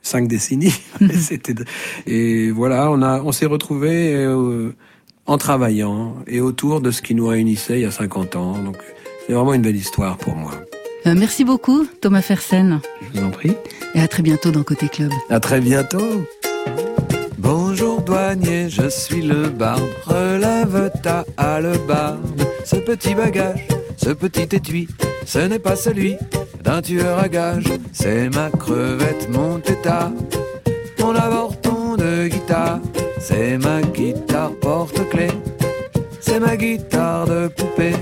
[0.01, 0.73] cinq décennies.
[2.07, 4.75] Et voilà, on a, on s'est retrouvés euh,
[5.25, 8.57] en travaillant et autour de ce qui nous réunissait il y a 50 ans.
[8.57, 8.77] Donc
[9.25, 10.51] c'est vraiment une belle histoire pour moi.
[11.05, 12.81] Euh, merci beaucoup, Thomas Fersen.
[13.01, 13.53] Je vous en prie.
[13.95, 15.11] Et à très bientôt dans Côté Club.
[15.29, 16.25] À très bientôt.
[17.51, 19.81] Bonjour douanier, je suis le barbe.
[20.05, 22.43] Relève ta hallebarde.
[22.63, 24.87] Ce petit bagage, ce petit étui,
[25.25, 26.15] ce n'est pas celui
[26.63, 27.65] d'un tueur à gage.
[27.91, 30.11] C'est ma crevette, mon tétard,
[30.99, 32.81] mon avorton de guitare.
[33.19, 35.31] C'est ma guitare porte-clés,
[36.19, 37.95] c'est ma guitare de poupée.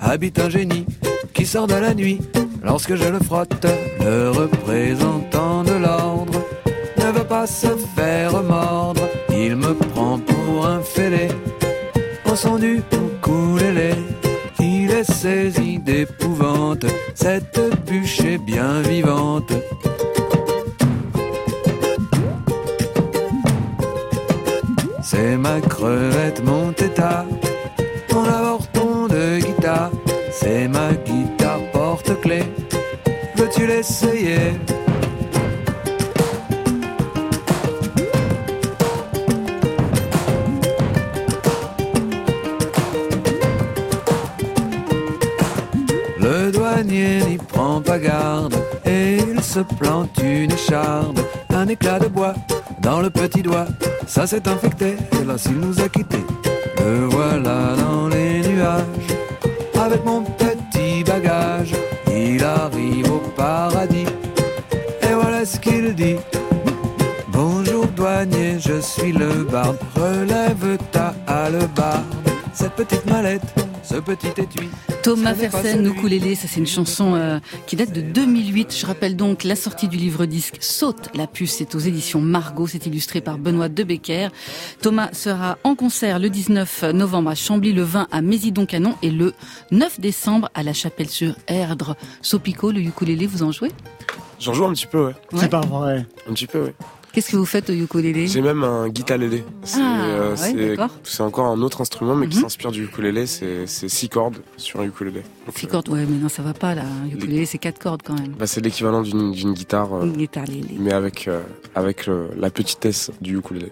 [0.00, 0.86] Habite un génie
[1.32, 2.20] qui sort de la nuit
[2.62, 3.66] lorsque je le frotte.
[4.00, 6.40] Le représentant de l'ordre
[6.98, 9.02] ne veut pas se faire mordre.
[9.30, 11.28] Il me prend pour un fêlé
[12.30, 13.94] au son du ukulélé.
[14.60, 19.52] Il est saisi d'épouvante, cette bûche est bien vivante.
[25.02, 27.26] C'est ma crevette, mon tétard,
[33.66, 34.52] l'essayer.
[46.18, 48.54] Le douanier n'y prend pas garde
[48.86, 52.34] et il se plante une écharde, un éclat de bois
[52.80, 53.66] dans le petit doigt.
[54.06, 56.24] Ça s'est infecté, hélas, il nous a quittés.
[56.78, 58.82] Le voilà dans les nuages
[59.80, 60.22] avec mon
[62.44, 64.06] arrive au paradis
[65.02, 66.16] et voilà ce qu'il dit.
[67.28, 69.78] Bonjour douanier, je suis le barde.
[69.96, 72.04] Relève ta hallebarde.
[72.52, 73.42] Cette petite mallette,
[73.84, 74.68] ce petit étui.
[75.02, 78.74] Thomas Fersen, Ukulélé, ça c'est une chanson euh, qui date de 2008.
[78.76, 82.66] Je rappelle donc la sortie du livre disque Saute la puce, c'est aux éditions Margot,
[82.66, 84.30] c'est illustré par Benoît Debecker.
[84.80, 89.34] Thomas sera en concert le 19 novembre à Chambly, le 20 à Mésidon-Canon et le
[89.70, 91.96] 9 décembre à la Chapelle-sur-Erdre.
[92.22, 93.72] Sopico, le ukulélé, vous en jouez?
[94.40, 95.14] J'en joue un petit peu, ouais.
[95.32, 95.38] Ouais.
[95.40, 96.06] C'est pas vrai.
[96.28, 96.74] Un petit peu, ouais.
[97.14, 98.26] Qu'est-ce que vous faites au ukulélé?
[98.26, 99.44] J'ai même un guitarélé.
[99.62, 100.90] C'est Ah, euh, ouais, c'est- d'accord.
[101.04, 102.42] c'est encore un autre instrument, mais qui Mhm.
[102.42, 103.26] s'inspire du ukulélé.
[103.26, 105.22] C'est six cordes sur un ukulélé.
[105.46, 106.82] Donc, Six euh, cordes, ouais, mais non, ça va pas là.
[107.04, 108.32] Un ukulélé, c'est quatre cordes quand même.
[108.38, 110.74] bah, c'est l'équivalent d'une d'une guitare, euh, Une guitare lélé.
[110.78, 111.40] mais avec, euh,
[111.76, 113.70] avec le- la petitesse du ukulélé.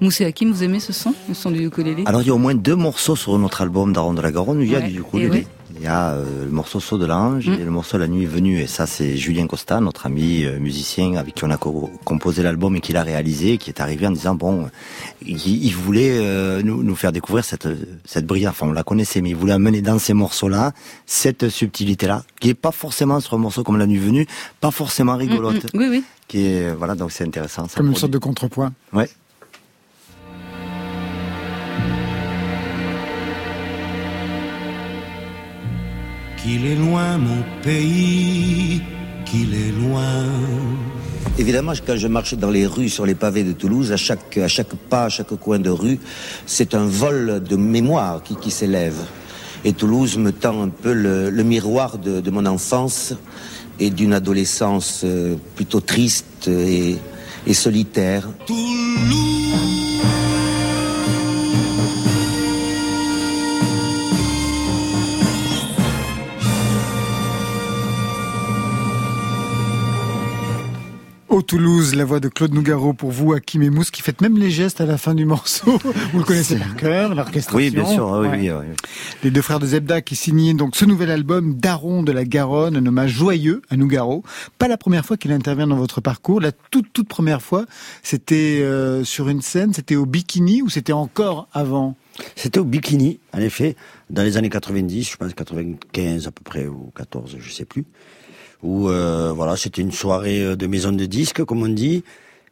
[0.00, 2.02] Moussé Hakim, vous aimez ce son Le son du ukulélé?
[2.04, 4.58] Alors il y a au moins deux morceaux sur notre album Daron de la Garonne
[4.58, 5.46] où il y a Ouais, du et ukulélé.
[5.76, 7.54] Il y a euh, le morceau Saut de l'ange Mm.
[7.54, 8.60] et le morceau La nuit est venue.
[8.60, 12.42] Et ça c'est Julien Costa, notre ami euh, musicien avec qui on a co- composé
[12.42, 14.68] l'album et qui l'a réalisé, qui est arrivé en disant bon,
[15.26, 17.66] il, il voulait euh, nous, nous faire découvrir cette
[18.04, 18.52] cette brillance.
[18.52, 20.72] Enfin on la connaissait, mais il voulait amener dans ces morceaux-là
[21.06, 24.26] cette subtilité-là, qui est pas forcément sur un morceau comme La nuit est venue,
[24.60, 25.80] pas forcément rigolote, Mm, mm.
[25.80, 26.04] Oui, oui.
[26.28, 27.66] qui est voilà donc c'est intéressant.
[27.68, 28.00] ça Comme une produit.
[28.00, 28.72] sorte de contrepoint.
[28.92, 29.08] Ouais.
[36.44, 38.82] Qu'il est loin mon pays,
[39.24, 40.26] qu'il est loin.
[41.38, 44.46] Évidemment, quand je marche dans les rues, sur les pavés de Toulouse, à chaque, à
[44.46, 45.98] chaque pas, à chaque coin de rue,
[46.44, 49.06] c'est un vol de mémoire qui, qui s'élève.
[49.64, 53.14] Et Toulouse me tend un peu le, le miroir de, de mon enfance
[53.80, 56.98] et d'une adolescence euh, plutôt triste et,
[57.46, 58.28] et solitaire.
[71.34, 74.38] Au Toulouse, la voix de Claude Nougaro pour vous, Hakim et Mousse, qui faites même
[74.38, 75.78] les gestes à la fin du morceau.
[76.12, 77.56] Vous le connaissez par cœur, l'orchestration.
[77.58, 78.08] Oui, bien sûr.
[78.08, 78.38] Oui, Ouais.
[78.38, 78.76] oui, oui, oui.
[79.24, 82.76] Les deux frères de Zebda qui signaient donc ce nouvel album Daron de la Garonne,
[82.76, 84.22] un hommage joyeux à Nougaro.
[84.60, 86.40] Pas la première fois qu'il intervient dans votre parcours.
[86.40, 87.66] La toute toute première fois,
[88.04, 91.96] c'était euh, sur une scène, c'était au Bikini ou c'était encore avant?
[92.36, 93.74] C'était au Bikini, en effet,
[94.08, 97.84] dans les années 90, je pense 95 à peu près, ou 14, je sais plus.
[98.64, 102.02] Où, euh, voilà, c'était une soirée euh, de maison de disques, comme on dit.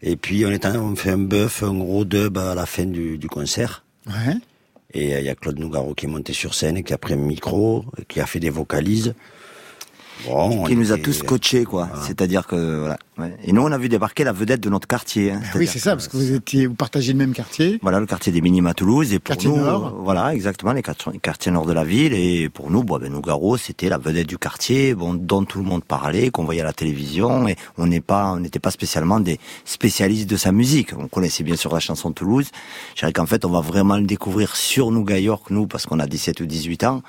[0.02, 2.84] Et puis, on, est en- on fait un bœuf, un gros dub à la fin
[2.84, 3.84] du, du concert.
[4.06, 4.34] Ouais.
[4.94, 7.14] Et euh, il y a Claude Nougaro qui est monté sur scène, qui a pris
[7.14, 9.14] un micro, qui a fait des vocalises.
[10.26, 11.88] Bon, qui on nous a tous coachés, quoi.
[12.06, 12.96] C'est-à-dire que voilà.
[13.18, 13.34] ouais.
[13.44, 15.32] Et nous, on a vu débarquer la vedette de notre quartier.
[15.32, 15.40] hein.
[15.40, 17.78] Oui, C'est-à-dire c'est ça, parce que vous étiez, vous partagez le même quartier.
[17.82, 19.12] Voilà, le quartier des Minimes à Toulouse.
[19.12, 20.00] Et pour Quartier nous, nord.
[20.04, 22.12] voilà, exactement, les quartiers, quartiers nord de la ville.
[22.14, 25.64] Et pour nous, bon, ben, Nougaro, c'était la vedette du quartier, bon, dont tout le
[25.64, 27.48] monde parlait, qu'on voyait à la télévision.
[27.48, 30.90] Et on n'est pas, on n'était pas spécialement des spécialistes de sa musique.
[30.96, 32.46] On connaissait bien sûr la chanson de Toulouse.
[32.94, 35.98] Je dirais qu'en fait, on va vraiment le découvrir sur Nouga York, nous, parce qu'on
[35.98, 37.02] a 17 ou 18 ans.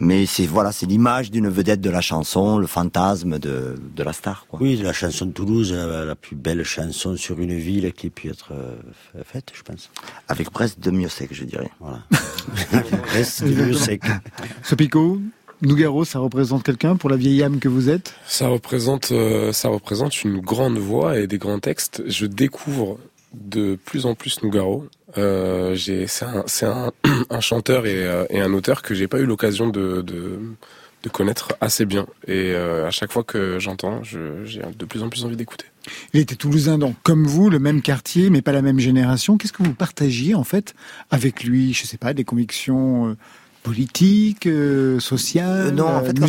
[0.00, 4.14] Mais c'est, voilà, c'est l'image d'une vedette de la chanson, le fantasme de, de la
[4.14, 4.58] star, quoi.
[4.62, 8.10] Oui, la chanson de Toulouse, la, la plus belle chanson sur une ville qui ait
[8.10, 8.74] pu être euh,
[9.24, 9.90] faite, je pense.
[10.28, 11.70] Avec presque de mieux sec, je dirais.
[11.80, 12.02] Voilà.
[13.12, 14.02] Reste du mieux sec.
[14.62, 15.20] Sopico,
[15.60, 18.14] Nougaro, ça représente quelqu'un pour la vieille âme que vous êtes?
[18.26, 22.02] Ça représente, euh, ça représente une grande voix et des grands textes.
[22.06, 22.98] Je découvre
[23.34, 24.86] de plus en plus Nougaro.
[25.18, 26.92] Euh, c'est un, c'est un,
[27.30, 30.38] un chanteur et, euh, et un auteur que j'ai pas eu l'occasion de, de,
[31.02, 32.06] de connaître assez bien.
[32.26, 35.66] Et euh, à chaque fois que j'entends, je, j'ai de plus en plus envie d'écouter.
[36.12, 39.36] Il était toulousain, donc comme vous, le même quartier, mais pas la même génération.
[39.38, 40.74] Qu'est-ce que vous partagiez en fait
[41.10, 41.72] avec lui?
[41.72, 43.16] Je sais pas, des convictions euh,
[43.62, 46.28] politiques, euh, sociales, non, en fait, quand on-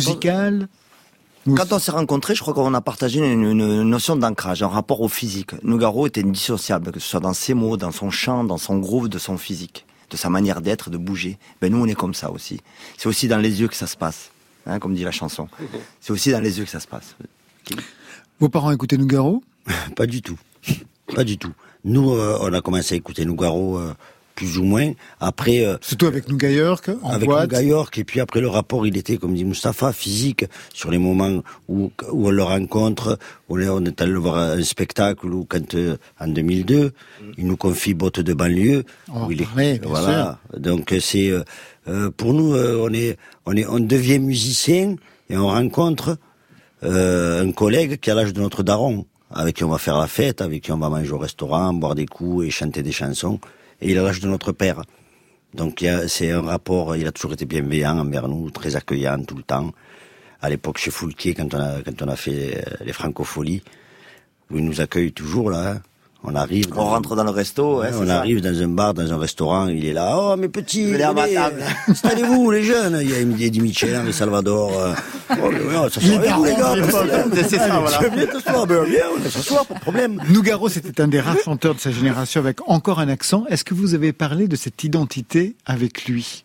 [1.44, 5.00] Quand on s'est rencontrés, je crois qu'on a partagé une, une notion d'ancrage, un rapport
[5.00, 5.50] au physique.
[5.64, 9.08] Nougaro était indissociable, que ce soit dans ses mots, dans son chant, dans son groove,
[9.08, 11.38] de son physique, de sa manière d'être, de bouger.
[11.60, 12.60] Ben nous, on est comme ça aussi.
[12.96, 14.30] C'est aussi dans les yeux que ça se passe,
[14.66, 15.48] hein, comme dit la chanson.
[16.00, 17.16] C'est aussi dans les yeux que ça se passe.
[18.38, 19.42] Vos parents écoutaient Nougaro?
[19.96, 20.38] Pas du tout.
[21.12, 21.52] Pas du tout.
[21.84, 23.94] Nous, euh, on a commencé à écouter Nougaro euh,
[24.42, 24.90] plus ou moins.
[25.20, 27.52] Après, euh, Surtout avec Nouga York, en avec boîte.
[27.62, 31.42] York, et puis après le rapport, il était, comme dit Mustapha, physique, sur les moments
[31.68, 33.18] où, où on le rencontre,
[33.48, 36.90] où on est, allé voir un spectacle, ou quand, euh, en 2002,
[37.38, 38.82] il nous confie Botte de banlieue,
[39.12, 40.38] On où il est, parler, bien voilà.
[40.56, 41.44] Donc, c'est, euh,
[41.86, 43.16] euh, pour nous, on est,
[43.46, 44.96] on est, on devient musicien,
[45.30, 46.18] et on rencontre
[46.82, 50.40] un collègue qui a l'âge de notre daron, avec qui on va faire la fête,
[50.40, 53.38] avec qui on va manger au restaurant, boire des coups et chanter des chansons.
[53.82, 54.82] Et il a l'âge de notre père.
[55.54, 59.42] Donc c'est un rapport, il a toujours été bienveillant envers nous, très accueillant tout le
[59.42, 59.72] temps.
[60.40, 63.62] À l'époque chez Foulquier, quand on a, fait euh, les francopholies,
[64.50, 65.82] où il nous accueille toujours là.
[66.24, 66.66] On arrive.
[66.76, 68.18] On rentre dans le resto, ouais, on ça.
[68.18, 70.16] arrive dans un bar, dans un restaurant, il est là.
[70.16, 71.62] Oh, mes petits, Venez à ma venez, table.
[71.88, 72.98] installez-vous, les jeunes.
[73.02, 74.70] Il y a Emilien Michel, Henri Salvador.
[74.78, 74.94] euh,
[75.30, 76.74] Oh, mais ouais, ça Les vous, gars.
[77.48, 77.98] C'est ça, voilà.
[78.14, 80.20] Viens t'asseoir, ben, viens, on s'asseoir, pas de problème.
[80.28, 83.44] Nougaro, c'était un des rares chanteurs de sa génération avec encore un accent.
[83.48, 86.44] Est-ce que vous avez parlé de cette identité avec lui?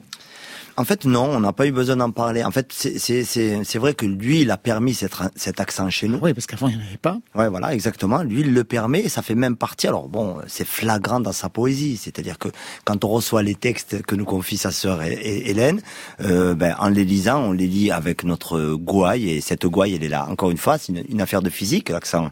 [0.79, 2.43] En fait, non, on n'a pas eu besoin d'en parler.
[2.43, 6.19] En fait, c'est- vrai que lui, il a permis cet, cet accent chez nous.
[6.21, 7.17] Oui, parce qu'avant, il n'y en avait pas.
[7.33, 8.21] Ouais, voilà, exactement.
[8.21, 9.87] Lui, il le permet et ça fait même partie.
[9.87, 11.97] Alors bon, c'est flagrant dans sa poésie.
[11.97, 12.49] C'est-à-dire que
[12.85, 15.81] quand on reçoit les textes que nous confie sa sœur Hé- Hé- Hélène,
[16.21, 20.03] euh, ben, en les lisant, on les lit avec notre gouaille et cette gouaille, elle
[20.03, 20.27] est là.
[20.29, 22.29] Encore une fois, c'est une, une affaire de physique, l'accent.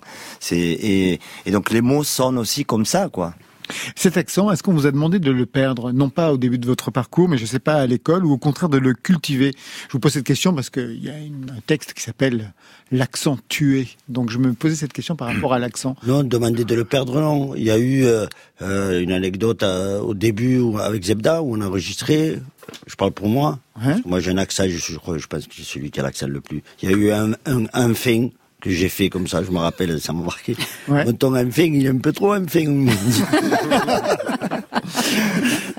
[0.51, 3.33] Et donc les mots sonnent aussi comme ça, quoi.
[3.95, 5.91] Cet accent, est-ce qu'on vous a demandé de le perdre?
[5.91, 8.31] Non pas au début de votre parcours, mais je ne sais pas, à l'école, ou
[8.31, 9.53] au contraire de le cultiver
[9.87, 12.53] Je vous pose cette question parce qu'il y a une- un texte qui s'appelle
[12.91, 13.87] L'accent tué.
[14.09, 15.95] Donc je me posais cette question par rapport à l'accent.
[16.05, 17.55] Non, demander de le perdre, non.
[17.55, 18.27] Il y a eu euh,
[18.61, 22.39] euh, une anecdote euh, au début avec Zebda où on a enregistré.
[22.85, 23.57] Je parle pour moi.
[23.83, 24.65] Parce que moi, j'ai un accent.
[24.67, 26.61] Je, je pense que c'est celui qui a l'accent le plus.
[26.83, 28.29] Il y a eu un, un, un fin
[28.65, 29.41] que j'ai fait comme ça.
[29.43, 30.55] Je me rappelle, ça m'a marqué.
[30.87, 31.05] Ouais.
[31.05, 32.65] Mon ton un fin, il est un peu trop un fin.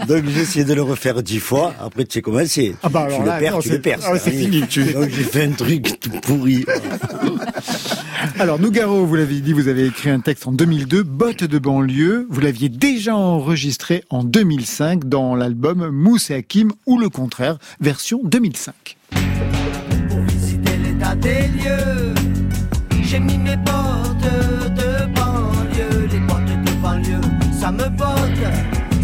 [0.08, 1.74] Donc j'ai essayé de le refaire dix fois.
[1.80, 2.74] Après, tu sais comment c'est.
[2.82, 3.98] Ah bah tu le perds, non, tu le perds.
[4.04, 6.64] ah c'est fini, tu- Donc j'ai fait un truc tout pourri.
[8.38, 12.26] Alors Nougaro, vous l'avez dit, vous avez écrit un texte en 2002, Bottes de banlieue.
[12.30, 18.20] Vous l'aviez déjà enregistré en 2005 dans l'album Mousse et Hakim ou le contraire, version
[18.24, 18.96] 2005.
[20.28, 22.14] visiter l'état des lieux.
[23.08, 27.20] J'ai mis mes bottes de banlieue, les bottes de banlieue,
[27.56, 28.18] ça me botte.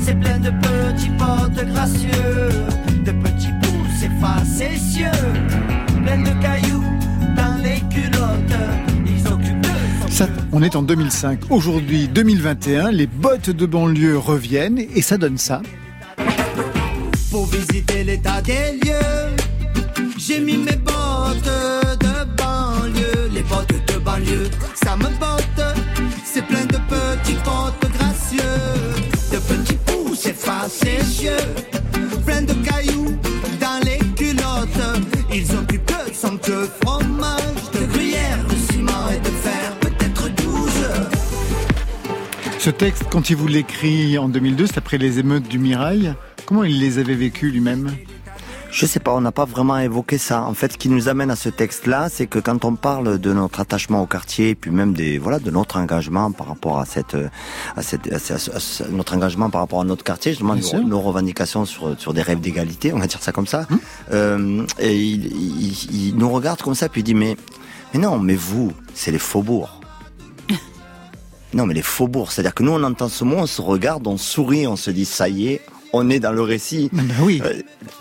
[0.04, 2.48] C'est plein de petits potes gracieux,
[3.04, 5.06] de petits pouces facétieux,
[6.04, 6.82] plein de cailloux
[7.36, 8.58] dans les culottes.
[9.06, 11.38] Ils occupent de Ça, on est en 2005.
[11.50, 15.62] Aujourd'hui, 2021, les bottes de banlieue reviennent et ça donne ça.
[17.30, 19.36] pour visiter l'état des lieux.
[20.18, 21.50] J'ai mis mes bottes
[22.00, 23.91] de banlieue, les bottes de
[24.74, 25.76] ça me botte.
[26.24, 28.42] C'est plein de petits potes gracieux,
[29.32, 31.36] de petits pouces facétieux,
[32.24, 33.16] plein de cailloux
[33.60, 35.00] dans les culottes.
[35.32, 40.88] Ils occupent de son de fromage, de gruyère, de ciment et de fer, peut-être douze.
[42.58, 46.14] Ce texte, quand il vous l'écrit en 2002, c'est après les émeutes du Mirail.
[46.46, 47.90] Comment il les avait vécues lui-même?
[48.74, 50.42] Je sais pas, on n'a pas vraiment évoqué ça.
[50.44, 53.32] En fait, ce qui nous amène à ce texte-là, c'est que quand on parle de
[53.34, 56.86] notre attachement au quartier, et puis même des voilà de notre engagement par rapport à
[56.86, 57.28] cette euh,
[57.76, 60.82] à cette à ce- à ce- notre engagement par rapport à notre quartier, justement nos,
[60.84, 63.66] nos revendications sur sur des rêves d'égalité, on va dire ça comme ça.
[63.70, 63.78] Hum.
[64.12, 67.36] Euh, et il, il- il nous regarde comme ça, puis il dit mais
[67.92, 69.68] mais non, mais vous, c'est les faubourgs.
[71.54, 74.16] Non, mais les faubourgs, c'est-à-dire que nous, on entend ce mot, on se regarde, on
[74.16, 75.60] sourit, on se dit, ça y est,
[75.92, 76.90] on est dans le récit.
[77.20, 77.40] oui.
[77.44, 77.60] Euh,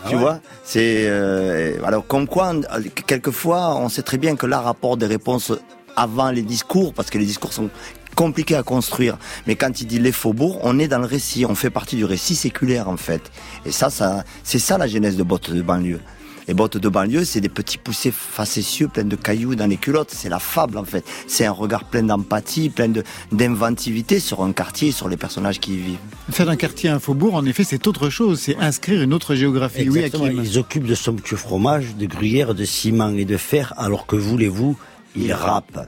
[0.10, 4.68] tu vois, c'est euh, alors comme quoi, on- quelquefois, on sait très bien que l'art
[4.68, 5.52] apporte des réponses
[5.96, 7.70] avant les discours, parce que les discours sont
[8.16, 9.18] compliqués à construire.
[9.48, 12.06] Mais quand il dit les faubourgs, on est dans le récit, on fait partie du
[12.06, 13.22] récit séculaire en fait.
[13.66, 16.00] Et ça, ça, c'est ça la genèse de bottes de banlieue.
[16.48, 20.12] Les bottes de banlieue, c'est des petits poussés facétieux, pleins de cailloux dans les culottes.
[20.12, 21.06] C'est la fable, en fait.
[21.28, 25.74] C'est un regard plein d'empathie, plein de, d'inventivité sur un quartier, sur les personnages qui
[25.74, 25.98] y vivent.
[26.32, 28.40] Faire d'un quartier un faubourg, en effet, c'est autre chose.
[28.40, 29.90] C'est inscrire une autre géographie.
[29.90, 30.44] Oui, Exactement, Hakim.
[30.44, 34.78] ils occupent de somptueux fromages, de gruyère, de ciment et de fer, alors que voulez-vous,
[35.16, 35.88] ils rappent.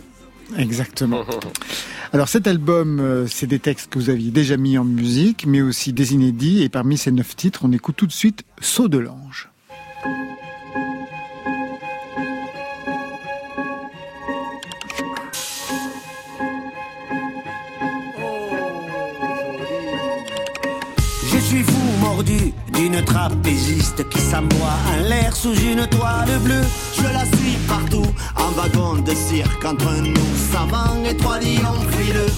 [0.58, 1.24] Exactement.
[2.14, 5.62] Alors cet album, euh, c'est des textes que vous aviez déjà mis en musique, mais
[5.62, 6.62] aussi des inédits.
[6.62, 9.50] Et parmi ces neuf titres, on écoute tout de suite Saut de l'ange.
[22.84, 26.66] D'une trapéziste qui s'amoie en l'air sous une toile bleue.
[26.98, 28.06] Je la suis partout
[28.36, 32.34] en wagon de cirque entre nous savants et trois lions frileux.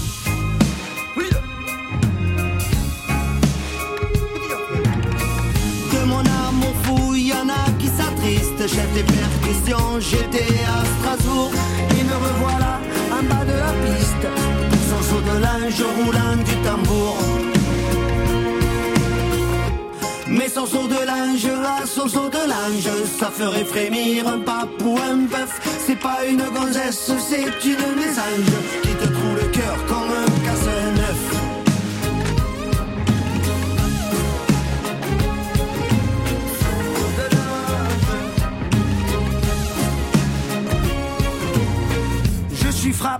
[5.92, 8.68] De mon amour fou, y en a qui s'attristent.
[8.68, 11.50] Chef des percussions, j'étais à Strasbourg.
[11.90, 12.78] Et me revoilà
[13.10, 14.26] en bas de la piste.
[14.90, 17.55] Son saut de linge roulant du tambour.
[20.28, 24.82] Mais sans saut de linge, à son saut de linge, ça ferait frémir un pape
[24.84, 25.60] ou un bœuf.
[25.86, 28.52] C'est pas une gonzesse, c'est une mésange
[28.82, 30.05] qui te trouve le cœur comme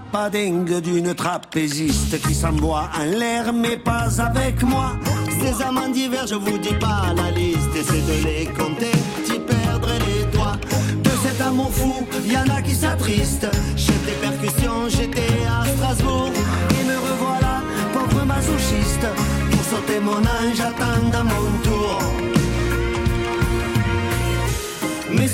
[0.07, 4.93] suis frappadingue d'une trapéziste qui s'envoie en l'air, mais pas avec moi.
[5.41, 8.93] Ces amants d'hiver, je vous dis pas la liste, c'est de les compter,
[9.25, 10.57] t'y perdrais les doigts.
[11.03, 11.95] De cet amour fou,
[12.25, 13.49] y en a qui s'attristent.
[13.77, 16.31] Chef des percussions, j'étais à Strasbourg,
[16.71, 19.07] et me revoilà, pauvre masochiste.
[19.51, 22.36] Pour sauter mon ange, j'attends à mon tour.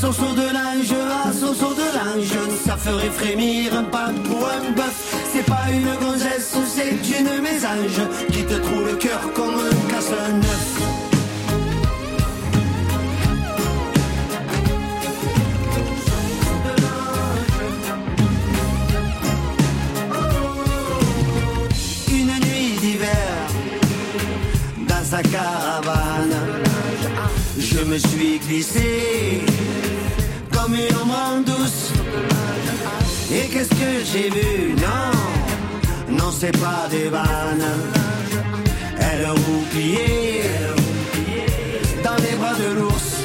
[0.03, 0.93] Saut de linge,
[1.25, 2.37] à saut de linge,
[2.67, 5.17] ça ferait frémir un pape ou un bœuf.
[5.33, 10.81] C'est pas une gonzesse, c'est une mésange qui te trouve le cœur comme un casse-neuf.
[22.11, 23.09] Une nuit d'hiver,
[24.89, 26.35] dans sa caravane,
[27.57, 29.43] je me suis glissé
[33.35, 34.75] Et qu'est-ce que j'ai vu?
[34.75, 37.65] Non, non, c'est pas des vannes.
[38.99, 40.43] Elle roupillait
[42.05, 43.17] dans les bras de l'ours.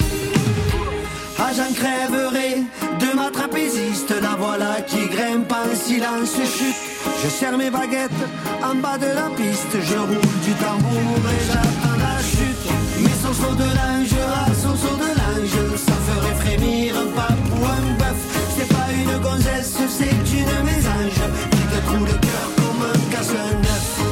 [1.37, 2.63] Ah, j'en crèverai
[3.01, 4.13] de ma trapéziste.
[4.21, 6.75] La voilà qui grimpe en silence chute.
[7.23, 8.23] Je serre mes baguettes
[8.63, 9.73] en bas de la piste.
[9.73, 12.67] Je roule du tambour et j'attends la chute.
[13.21, 15.77] Son saut de linge, ah, son saut de linge,
[16.47, 18.21] frémir un pape ou un bœuf.
[18.57, 21.19] C'est pas une gonzesse, c'est une mésange
[21.51, 24.06] qui te trouve le cœur comme un casse-neuf.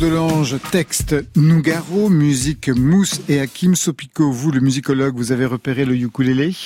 [0.00, 4.32] De l'ange, texte Nougaro, musique Mousse et Hakim Sopico.
[4.32, 6.56] Vous, le musicologue, vous avez repéré le ukulélé?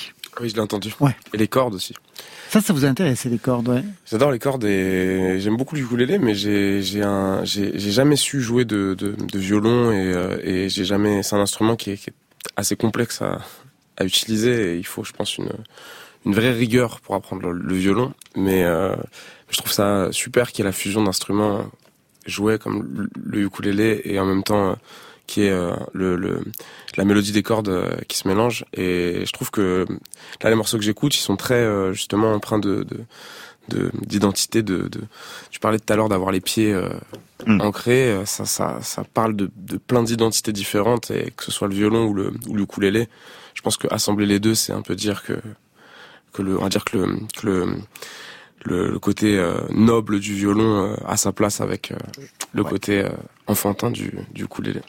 [0.41, 0.95] Oui, je l'ai entendu.
[1.01, 1.15] Ouais.
[1.35, 1.93] Et les cordes aussi.
[2.49, 5.83] Ça, ça vous a intéressé, les cordes, ouais J'adore les cordes et j'aime beaucoup le
[5.83, 11.23] ukulélé, mais j'ai jamais su jouer de de, de violon et euh, et j'ai jamais
[11.23, 12.15] c'est un instrument qui est, qui est
[12.57, 13.41] assez complexe à
[13.99, 15.53] à utiliser et il faut je pense une
[16.25, 18.95] une vraie rigueur pour apprendre le, le violon, mais euh,
[19.51, 21.67] je trouve ça super qu'il y ait la fusion d'instruments
[22.27, 24.75] joués comme le, ukulélé et en même temps euh,
[25.27, 26.41] qui est euh, le, le
[26.97, 28.65] la mélodie des cordes euh, qui se mélange.
[28.73, 29.87] Et je trouve que
[30.43, 33.01] là les morceaux que j'écoute ils sont très euh, justement empreints de, de
[33.69, 35.01] de d'identité de, de
[35.51, 36.89] tu parlais tout à l'heure d'avoir les pieds euh,
[37.49, 41.75] ancrés ça ça ça parle de, de plein d'identités différentes et que ce soit le
[41.75, 43.09] violon ou le ou le ukulélé
[43.55, 45.33] je pense que assembler les deux c'est un peu dire que
[46.33, 47.07] que le on va dire que le
[47.37, 47.67] que le
[48.65, 51.97] le, le côté euh, noble du violon euh, a sa place avec euh,
[52.53, 53.11] le côté euh,
[53.47, 54.81] enfantin du du ukulélé.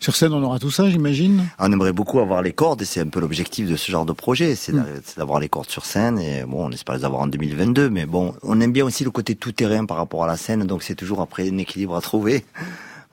[0.00, 1.44] Sur scène, on aura tout ça, j'imagine?
[1.58, 4.12] On aimerait beaucoup avoir les cordes et c'est un peu l'objectif de ce genre de
[4.12, 4.72] projet, c'est
[5.04, 8.06] c'est d'avoir les cordes sur scène et bon, on espère les avoir en 2022, mais
[8.06, 10.82] bon, on aime bien aussi le côté tout terrain par rapport à la scène, donc
[10.82, 12.44] c'est toujours après un équilibre à trouver.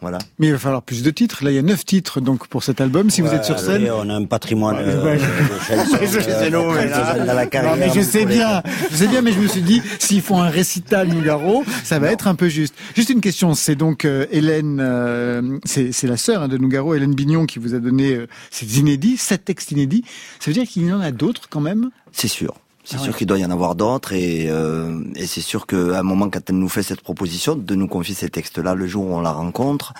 [0.04, 0.20] Voilà.
[0.38, 1.46] Mais il va falloir plus de titres.
[1.46, 3.10] Là, il y a neuf titres donc pour cet album.
[3.10, 5.18] Si vous Ouais, êtes sur scène, oui, on a un patrimoine Ouais.
[5.18, 5.78] euh,
[7.78, 10.50] mais je sais bien, je sais bien, mais je me suis dit, s'ils font un
[10.50, 12.76] récital Nougaro, ça va être un peu juste.
[12.96, 16.94] Juste une question, c'est donc euh, Hélène, euh, c'est c'est la sœur hein, de Nougaro,
[16.96, 20.04] Hélène Bignon, qui vous a donné euh, ces inédits, sept textes inédits.
[20.40, 21.90] Ça veut dire qu'il y en a d'autres quand même?
[22.12, 22.54] C'est sûr.
[22.84, 23.18] C'est Ah sûr ouais.
[23.18, 26.42] qu'il doit y en avoir d'autres et, euh, et c'est sûr qu'à un moment, quand
[26.50, 29.32] elle nous fait cette proposition de nous confier ces textes-là le jour où on la
[29.32, 29.94] rencontre,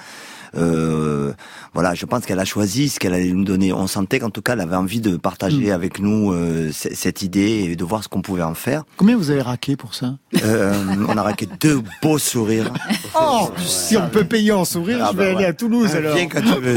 [0.56, 1.34] euh,
[1.74, 3.74] voilà, je pense qu'elle a choisi ce qu'elle allait nous donner.
[3.74, 5.72] On sentait qu'en tout cas, elle avait envie de partager Mm.
[5.72, 8.84] avec nous euh, cette idée et de voir ce qu'on pouvait en faire.
[8.98, 10.16] Combien vous avez raqué pour ça?
[10.44, 10.74] Euh,
[11.08, 12.72] on a raqué deux beaux sourires.
[13.20, 15.46] Oh, si on peut payer en sourire, Ah je bah vais aller ouais.
[15.46, 16.16] à Toulouse alors.
[16.16, 16.76] viens quand tu veux.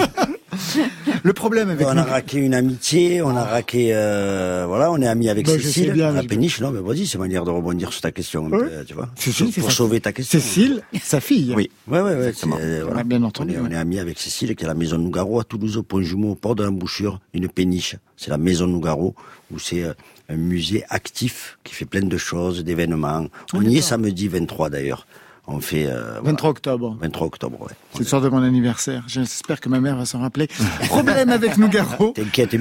[1.23, 5.07] Le problème avec On a raqué une amitié, on a raqué, euh, voilà, on est
[5.07, 6.61] amis avec Bah, Cécile, bien, la je- péniche.
[6.61, 9.09] Non, mais vas-y, c'est manière de rebondir sur ta question, peu, tu vois.
[9.17, 10.39] Cécile, pour sa- sauver ta question.
[10.39, 11.53] Cécile, sa fille.
[11.57, 11.71] Oui.
[11.89, 12.33] Ouais, ouais, ouais.
[12.61, 12.97] Euh, voilà.
[12.99, 13.73] Ouais, bien entendu, On est, on ouais.
[13.75, 16.31] est amis avec Cécile, qui est à la maison Nougaro à Toulouse, au Pont Jumeau,
[16.33, 17.97] au port de l'embouchure, une péniche.
[18.17, 19.15] C'est la maison Nougaro,
[19.53, 19.93] où c'est euh,
[20.29, 23.27] un musée actif qui fait plein de choses, d'événements.
[23.55, 25.07] On y est samedi 23 d'ailleurs.
[25.49, 26.97] On fait euh, 23 octobre.
[27.01, 27.73] 23 octobre, ouais.
[27.93, 29.05] C'est le soir de mon anniversaire.
[29.07, 30.49] J'espère que ma mère va s'en rappeler.
[30.89, 32.11] Problème avec Nougaro.
[32.11, 32.57] T'inquiète.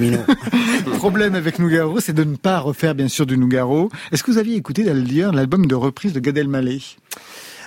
[0.98, 3.90] Problème avec Nougaro, c'est de ne pas refaire bien sûr du Nougaro.
[4.12, 6.80] Est-ce que vous aviez écouté d'ailleurs l'album de reprise de Gad Elmaleh?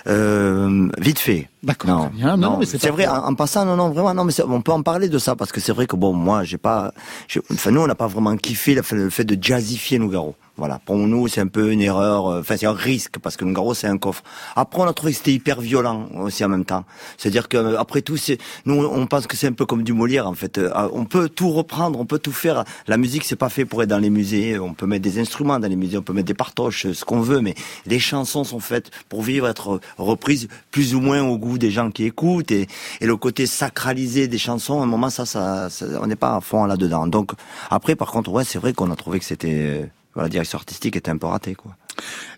[0.06, 1.48] Euh, vite fait.
[1.62, 1.88] D'accord.
[1.90, 2.10] Non.
[2.38, 3.06] Non, mais c'est vrai.
[3.06, 5.36] En, en passant, non, non, vraiment, non, mais c'est- on peut en parler de ça
[5.36, 6.92] parce que c'est vrai que bon, moi, j'ai pas,
[7.28, 10.34] j'ai- enfin, nous, on n'a pas vraiment kiffé le fait, le fait de jazzifier Nougaro.
[10.56, 12.26] Voilà, pour nous, c'est un peu une erreur.
[12.26, 14.22] euh, Enfin, c'est un risque parce que Nougaro, c'est un coffre.
[14.56, 16.84] Après, on a trouvé que c'était hyper violent aussi en même temps.
[17.16, 18.36] C'est-à-dire que euh, après tout, c'est
[18.66, 20.58] nous, on pense que c'est un peu comme du Molière en fait.
[20.58, 22.64] Euh, On peut tout reprendre, on peut tout faire.
[22.88, 24.58] La musique, c'est pas fait pour être dans les musées.
[24.58, 27.20] On peut mettre des instruments dans les musées, on peut mettre des partoches, ce qu'on
[27.20, 27.54] veut, mais
[27.86, 31.90] les chansons sont faites pour vivre, être reprises plus ou moins au goût des gens
[31.90, 32.68] qui écoutent et,
[33.00, 34.80] le côté sacralisé des chansons.
[34.80, 37.06] À un moment, ça, ça, ça- on n'est pas à fond là-dedans.
[37.06, 37.32] Donc
[37.70, 40.58] après, par contre, ouais, c'est vrai qu'on a trouvé que c'était euh, voilà, la direction
[40.58, 41.76] artistique était un peu ratée, quoi.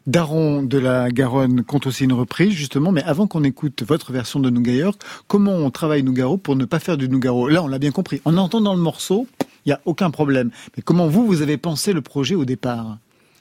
[0.06, 4.40] Daron de la Garonne compte aussi une reprise, justement, mais avant qu'on écoute votre version
[4.40, 7.48] de Nougat York, comment on travaille Nougaro pour ne pas faire du Nougaro?
[7.48, 8.20] Là, on l'a bien compris.
[8.24, 9.28] En entendant le morceau,
[9.64, 10.50] il n'y a aucun problème.
[10.76, 12.98] Mais comment vous, vous avez pensé le projet au départ?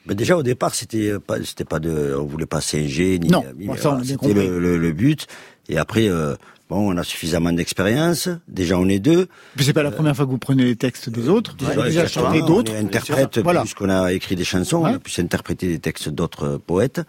[0.07, 3.29] Mais déjà au départ, c'était pas, c'était pas de, on voulait pas singer ni.
[3.29, 5.27] Non, ni- ça, on bien c'était le, le, le but.
[5.69, 6.35] Et après, euh,
[6.69, 8.27] bon, on a suffisamment d'expérience.
[8.47, 9.27] Déjà, on est deux.
[9.55, 11.55] Puis c'est pas la première fois que vous prenez les textes des autres.
[11.59, 12.71] Vous avez déjà chanté d'autres.
[12.75, 13.61] On interprète Voilà.
[13.61, 14.93] puisqu'on a écrit des chansons, on Ouais.
[14.95, 17.01] a pu s'interpréter des textes d'autres euh, poètes.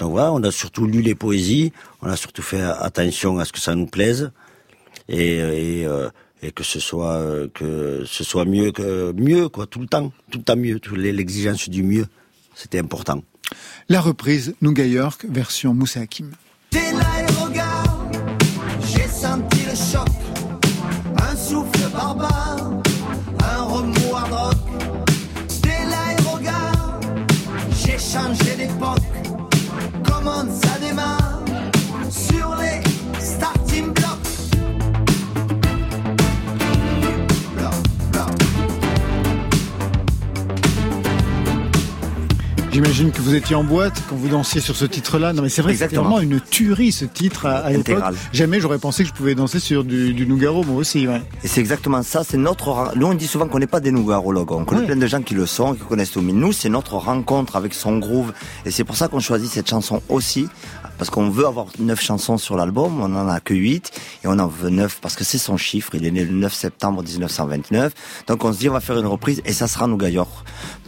[0.00, 1.72] Donc voilà, on a surtout lu les poésies,
[2.02, 4.32] on a surtout fait attention à ce que ça nous plaise
[5.08, 6.08] et, et, euh,
[6.42, 10.12] et que ce soit euh, que ce soit mieux que mieux quoi tout le temps,
[10.32, 12.06] tout le temps mieux, l'exigence du mieux,
[12.54, 13.22] c'était important.
[13.88, 16.32] La reprise Nougat York, version Moussa Hakim.
[16.70, 18.06] Dès l'aérogare,
[18.86, 20.08] j'ai senti le choc.
[21.20, 22.70] Un souffle barbare,
[23.40, 24.56] un remous hard rock.
[25.62, 27.00] Dès l'aérogare,
[27.84, 28.43] j'ai changé
[42.74, 45.32] J'imagine que vous étiez en boîte quand vous dansiez sur ce titre-là.
[45.32, 46.02] Non, mais c'est vrai Exactement.
[46.02, 48.02] vraiment une tuerie ce titre à, à l'époque.
[48.32, 51.06] Jamais j'aurais pensé que je pouvais danser sur du, du Nougaro, moi aussi.
[51.06, 51.22] Ouais.
[51.44, 52.90] Et c'est exactement ça, c'est notre...
[52.96, 54.50] Nous, on dit souvent qu'on n'est pas des nougarologues.
[54.50, 54.86] On connaît Ouais.
[54.86, 56.20] plein de gens qui le sont, qui connaissent tout.
[56.20, 58.32] Mais nous, c'est notre rencontre avec son groove.
[58.66, 60.48] Et c'est pour ça qu'on choisit cette chanson aussi.
[60.98, 63.00] Parce qu'on veut avoir neuf chansons sur l'album.
[63.00, 63.90] On en a que huit.
[64.22, 65.94] Et on en veut neuf parce que c'est son chiffre.
[65.94, 67.92] Il est né le 9 septembre 1929.
[68.26, 70.30] Donc on se dit, on va faire une reprise et ça sera Nougat York.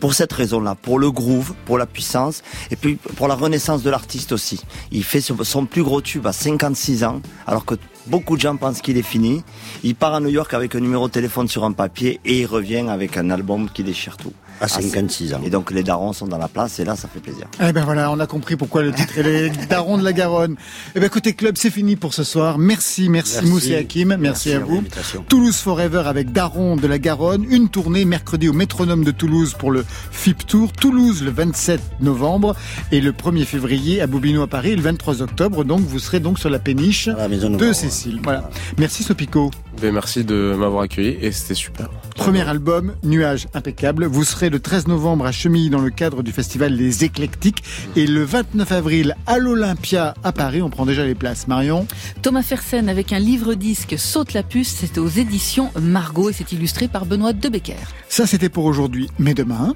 [0.01, 0.75] Pour cette raison-là.
[0.75, 2.43] Pour le groove, pour la puissance.
[2.71, 4.63] Et puis pour la renaissance de l'artiste aussi.
[4.91, 7.21] Il fait son plus gros tube à 56 ans.
[7.47, 7.75] Alors que
[8.07, 9.43] Beaucoup de gens pensent qu'il est fini.
[9.83, 12.47] Il part à New York avec un numéro de téléphone sur un papier et il
[12.47, 14.33] revient avec un album qui déchire tout.
[14.61, 15.41] À 56 ans.
[15.45, 17.47] Et donc les darons sont dans la place et là ça fait plaisir.
[17.61, 20.57] Eh ben voilà, on a compris pourquoi le titre est les Darons de la Garonne.
[20.95, 22.59] Eh ben côté club, c'est fini pour ce soir.
[22.59, 23.51] Merci, merci, Merci.
[23.51, 24.77] Moussa Hakim, merci, Merci à vous.
[24.77, 25.25] l'invitation.
[25.29, 29.71] Toulouse Forever avec Daron de la Garonne, une tournée mercredi au Métronome de Toulouse pour
[29.71, 32.55] le FIP Tour, Toulouse le 27 novembre
[32.93, 35.65] et le 1er février à Bobino à Paris le 23 octobre.
[35.65, 37.73] Donc vous serez donc sur la péniche la de.
[37.73, 38.21] Cécile.
[38.23, 38.51] Voilà.
[38.79, 39.51] Merci Sopico.
[39.81, 41.91] Ben, merci de m'avoir accueilli et c'était super.
[42.17, 44.07] Premier album, Nuages impeccable.
[44.07, 47.63] Vous serez le 13 novembre à Chemilly dans le cadre du festival Les Éclectiques
[47.95, 50.63] et le 29 avril à l'Olympia à Paris.
[50.63, 51.47] On prend déjà les places.
[51.47, 51.87] Marion
[52.23, 56.89] Thomas Fersen avec un livre-disque Saute la puce, c'est aux éditions Margot et c'est illustré
[56.89, 57.77] par Benoît Debecker.
[58.09, 59.11] Ça c'était pour aujourd'hui.
[59.19, 59.75] Mais demain,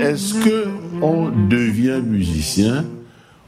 [0.00, 0.68] Est-ce que
[1.02, 2.84] on devient musicien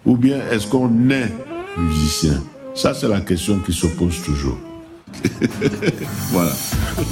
[0.05, 1.33] ou bien est-ce qu'on est
[1.79, 2.43] musicien?
[2.81, 4.70] Ça, c'est la question qui se pose toujours.
[6.31, 6.53] voilà.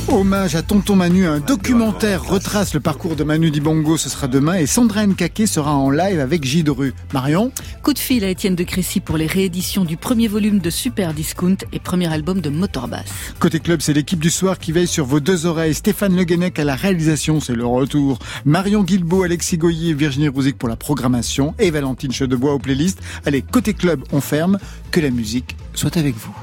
[0.09, 4.55] hommage à Tonton Manu, un documentaire retrace le parcours de Manu Dibongo, ce sera demain
[4.55, 6.63] et Sandra Nkake sera en live avec J.
[6.63, 6.95] Dru.
[7.13, 10.71] Marion Coup de fil à Étienne de Crécy pour les rééditions du premier volume de
[10.71, 13.07] Super Discount et premier album de Motorbass.
[13.39, 15.75] Côté club, c'est l'équipe du soir qui veille sur vos deux oreilles.
[15.75, 18.19] Stéphane Le Guenec à la réalisation, c'est le retour.
[18.45, 23.01] Marion Guilbeault, Alexis Goyer et Virginie Rouzic pour la programmation et Valentine Chedebois aux playlists.
[23.27, 24.59] Allez, côté club, on ferme.
[24.91, 26.39] Que la musique soit avec vous.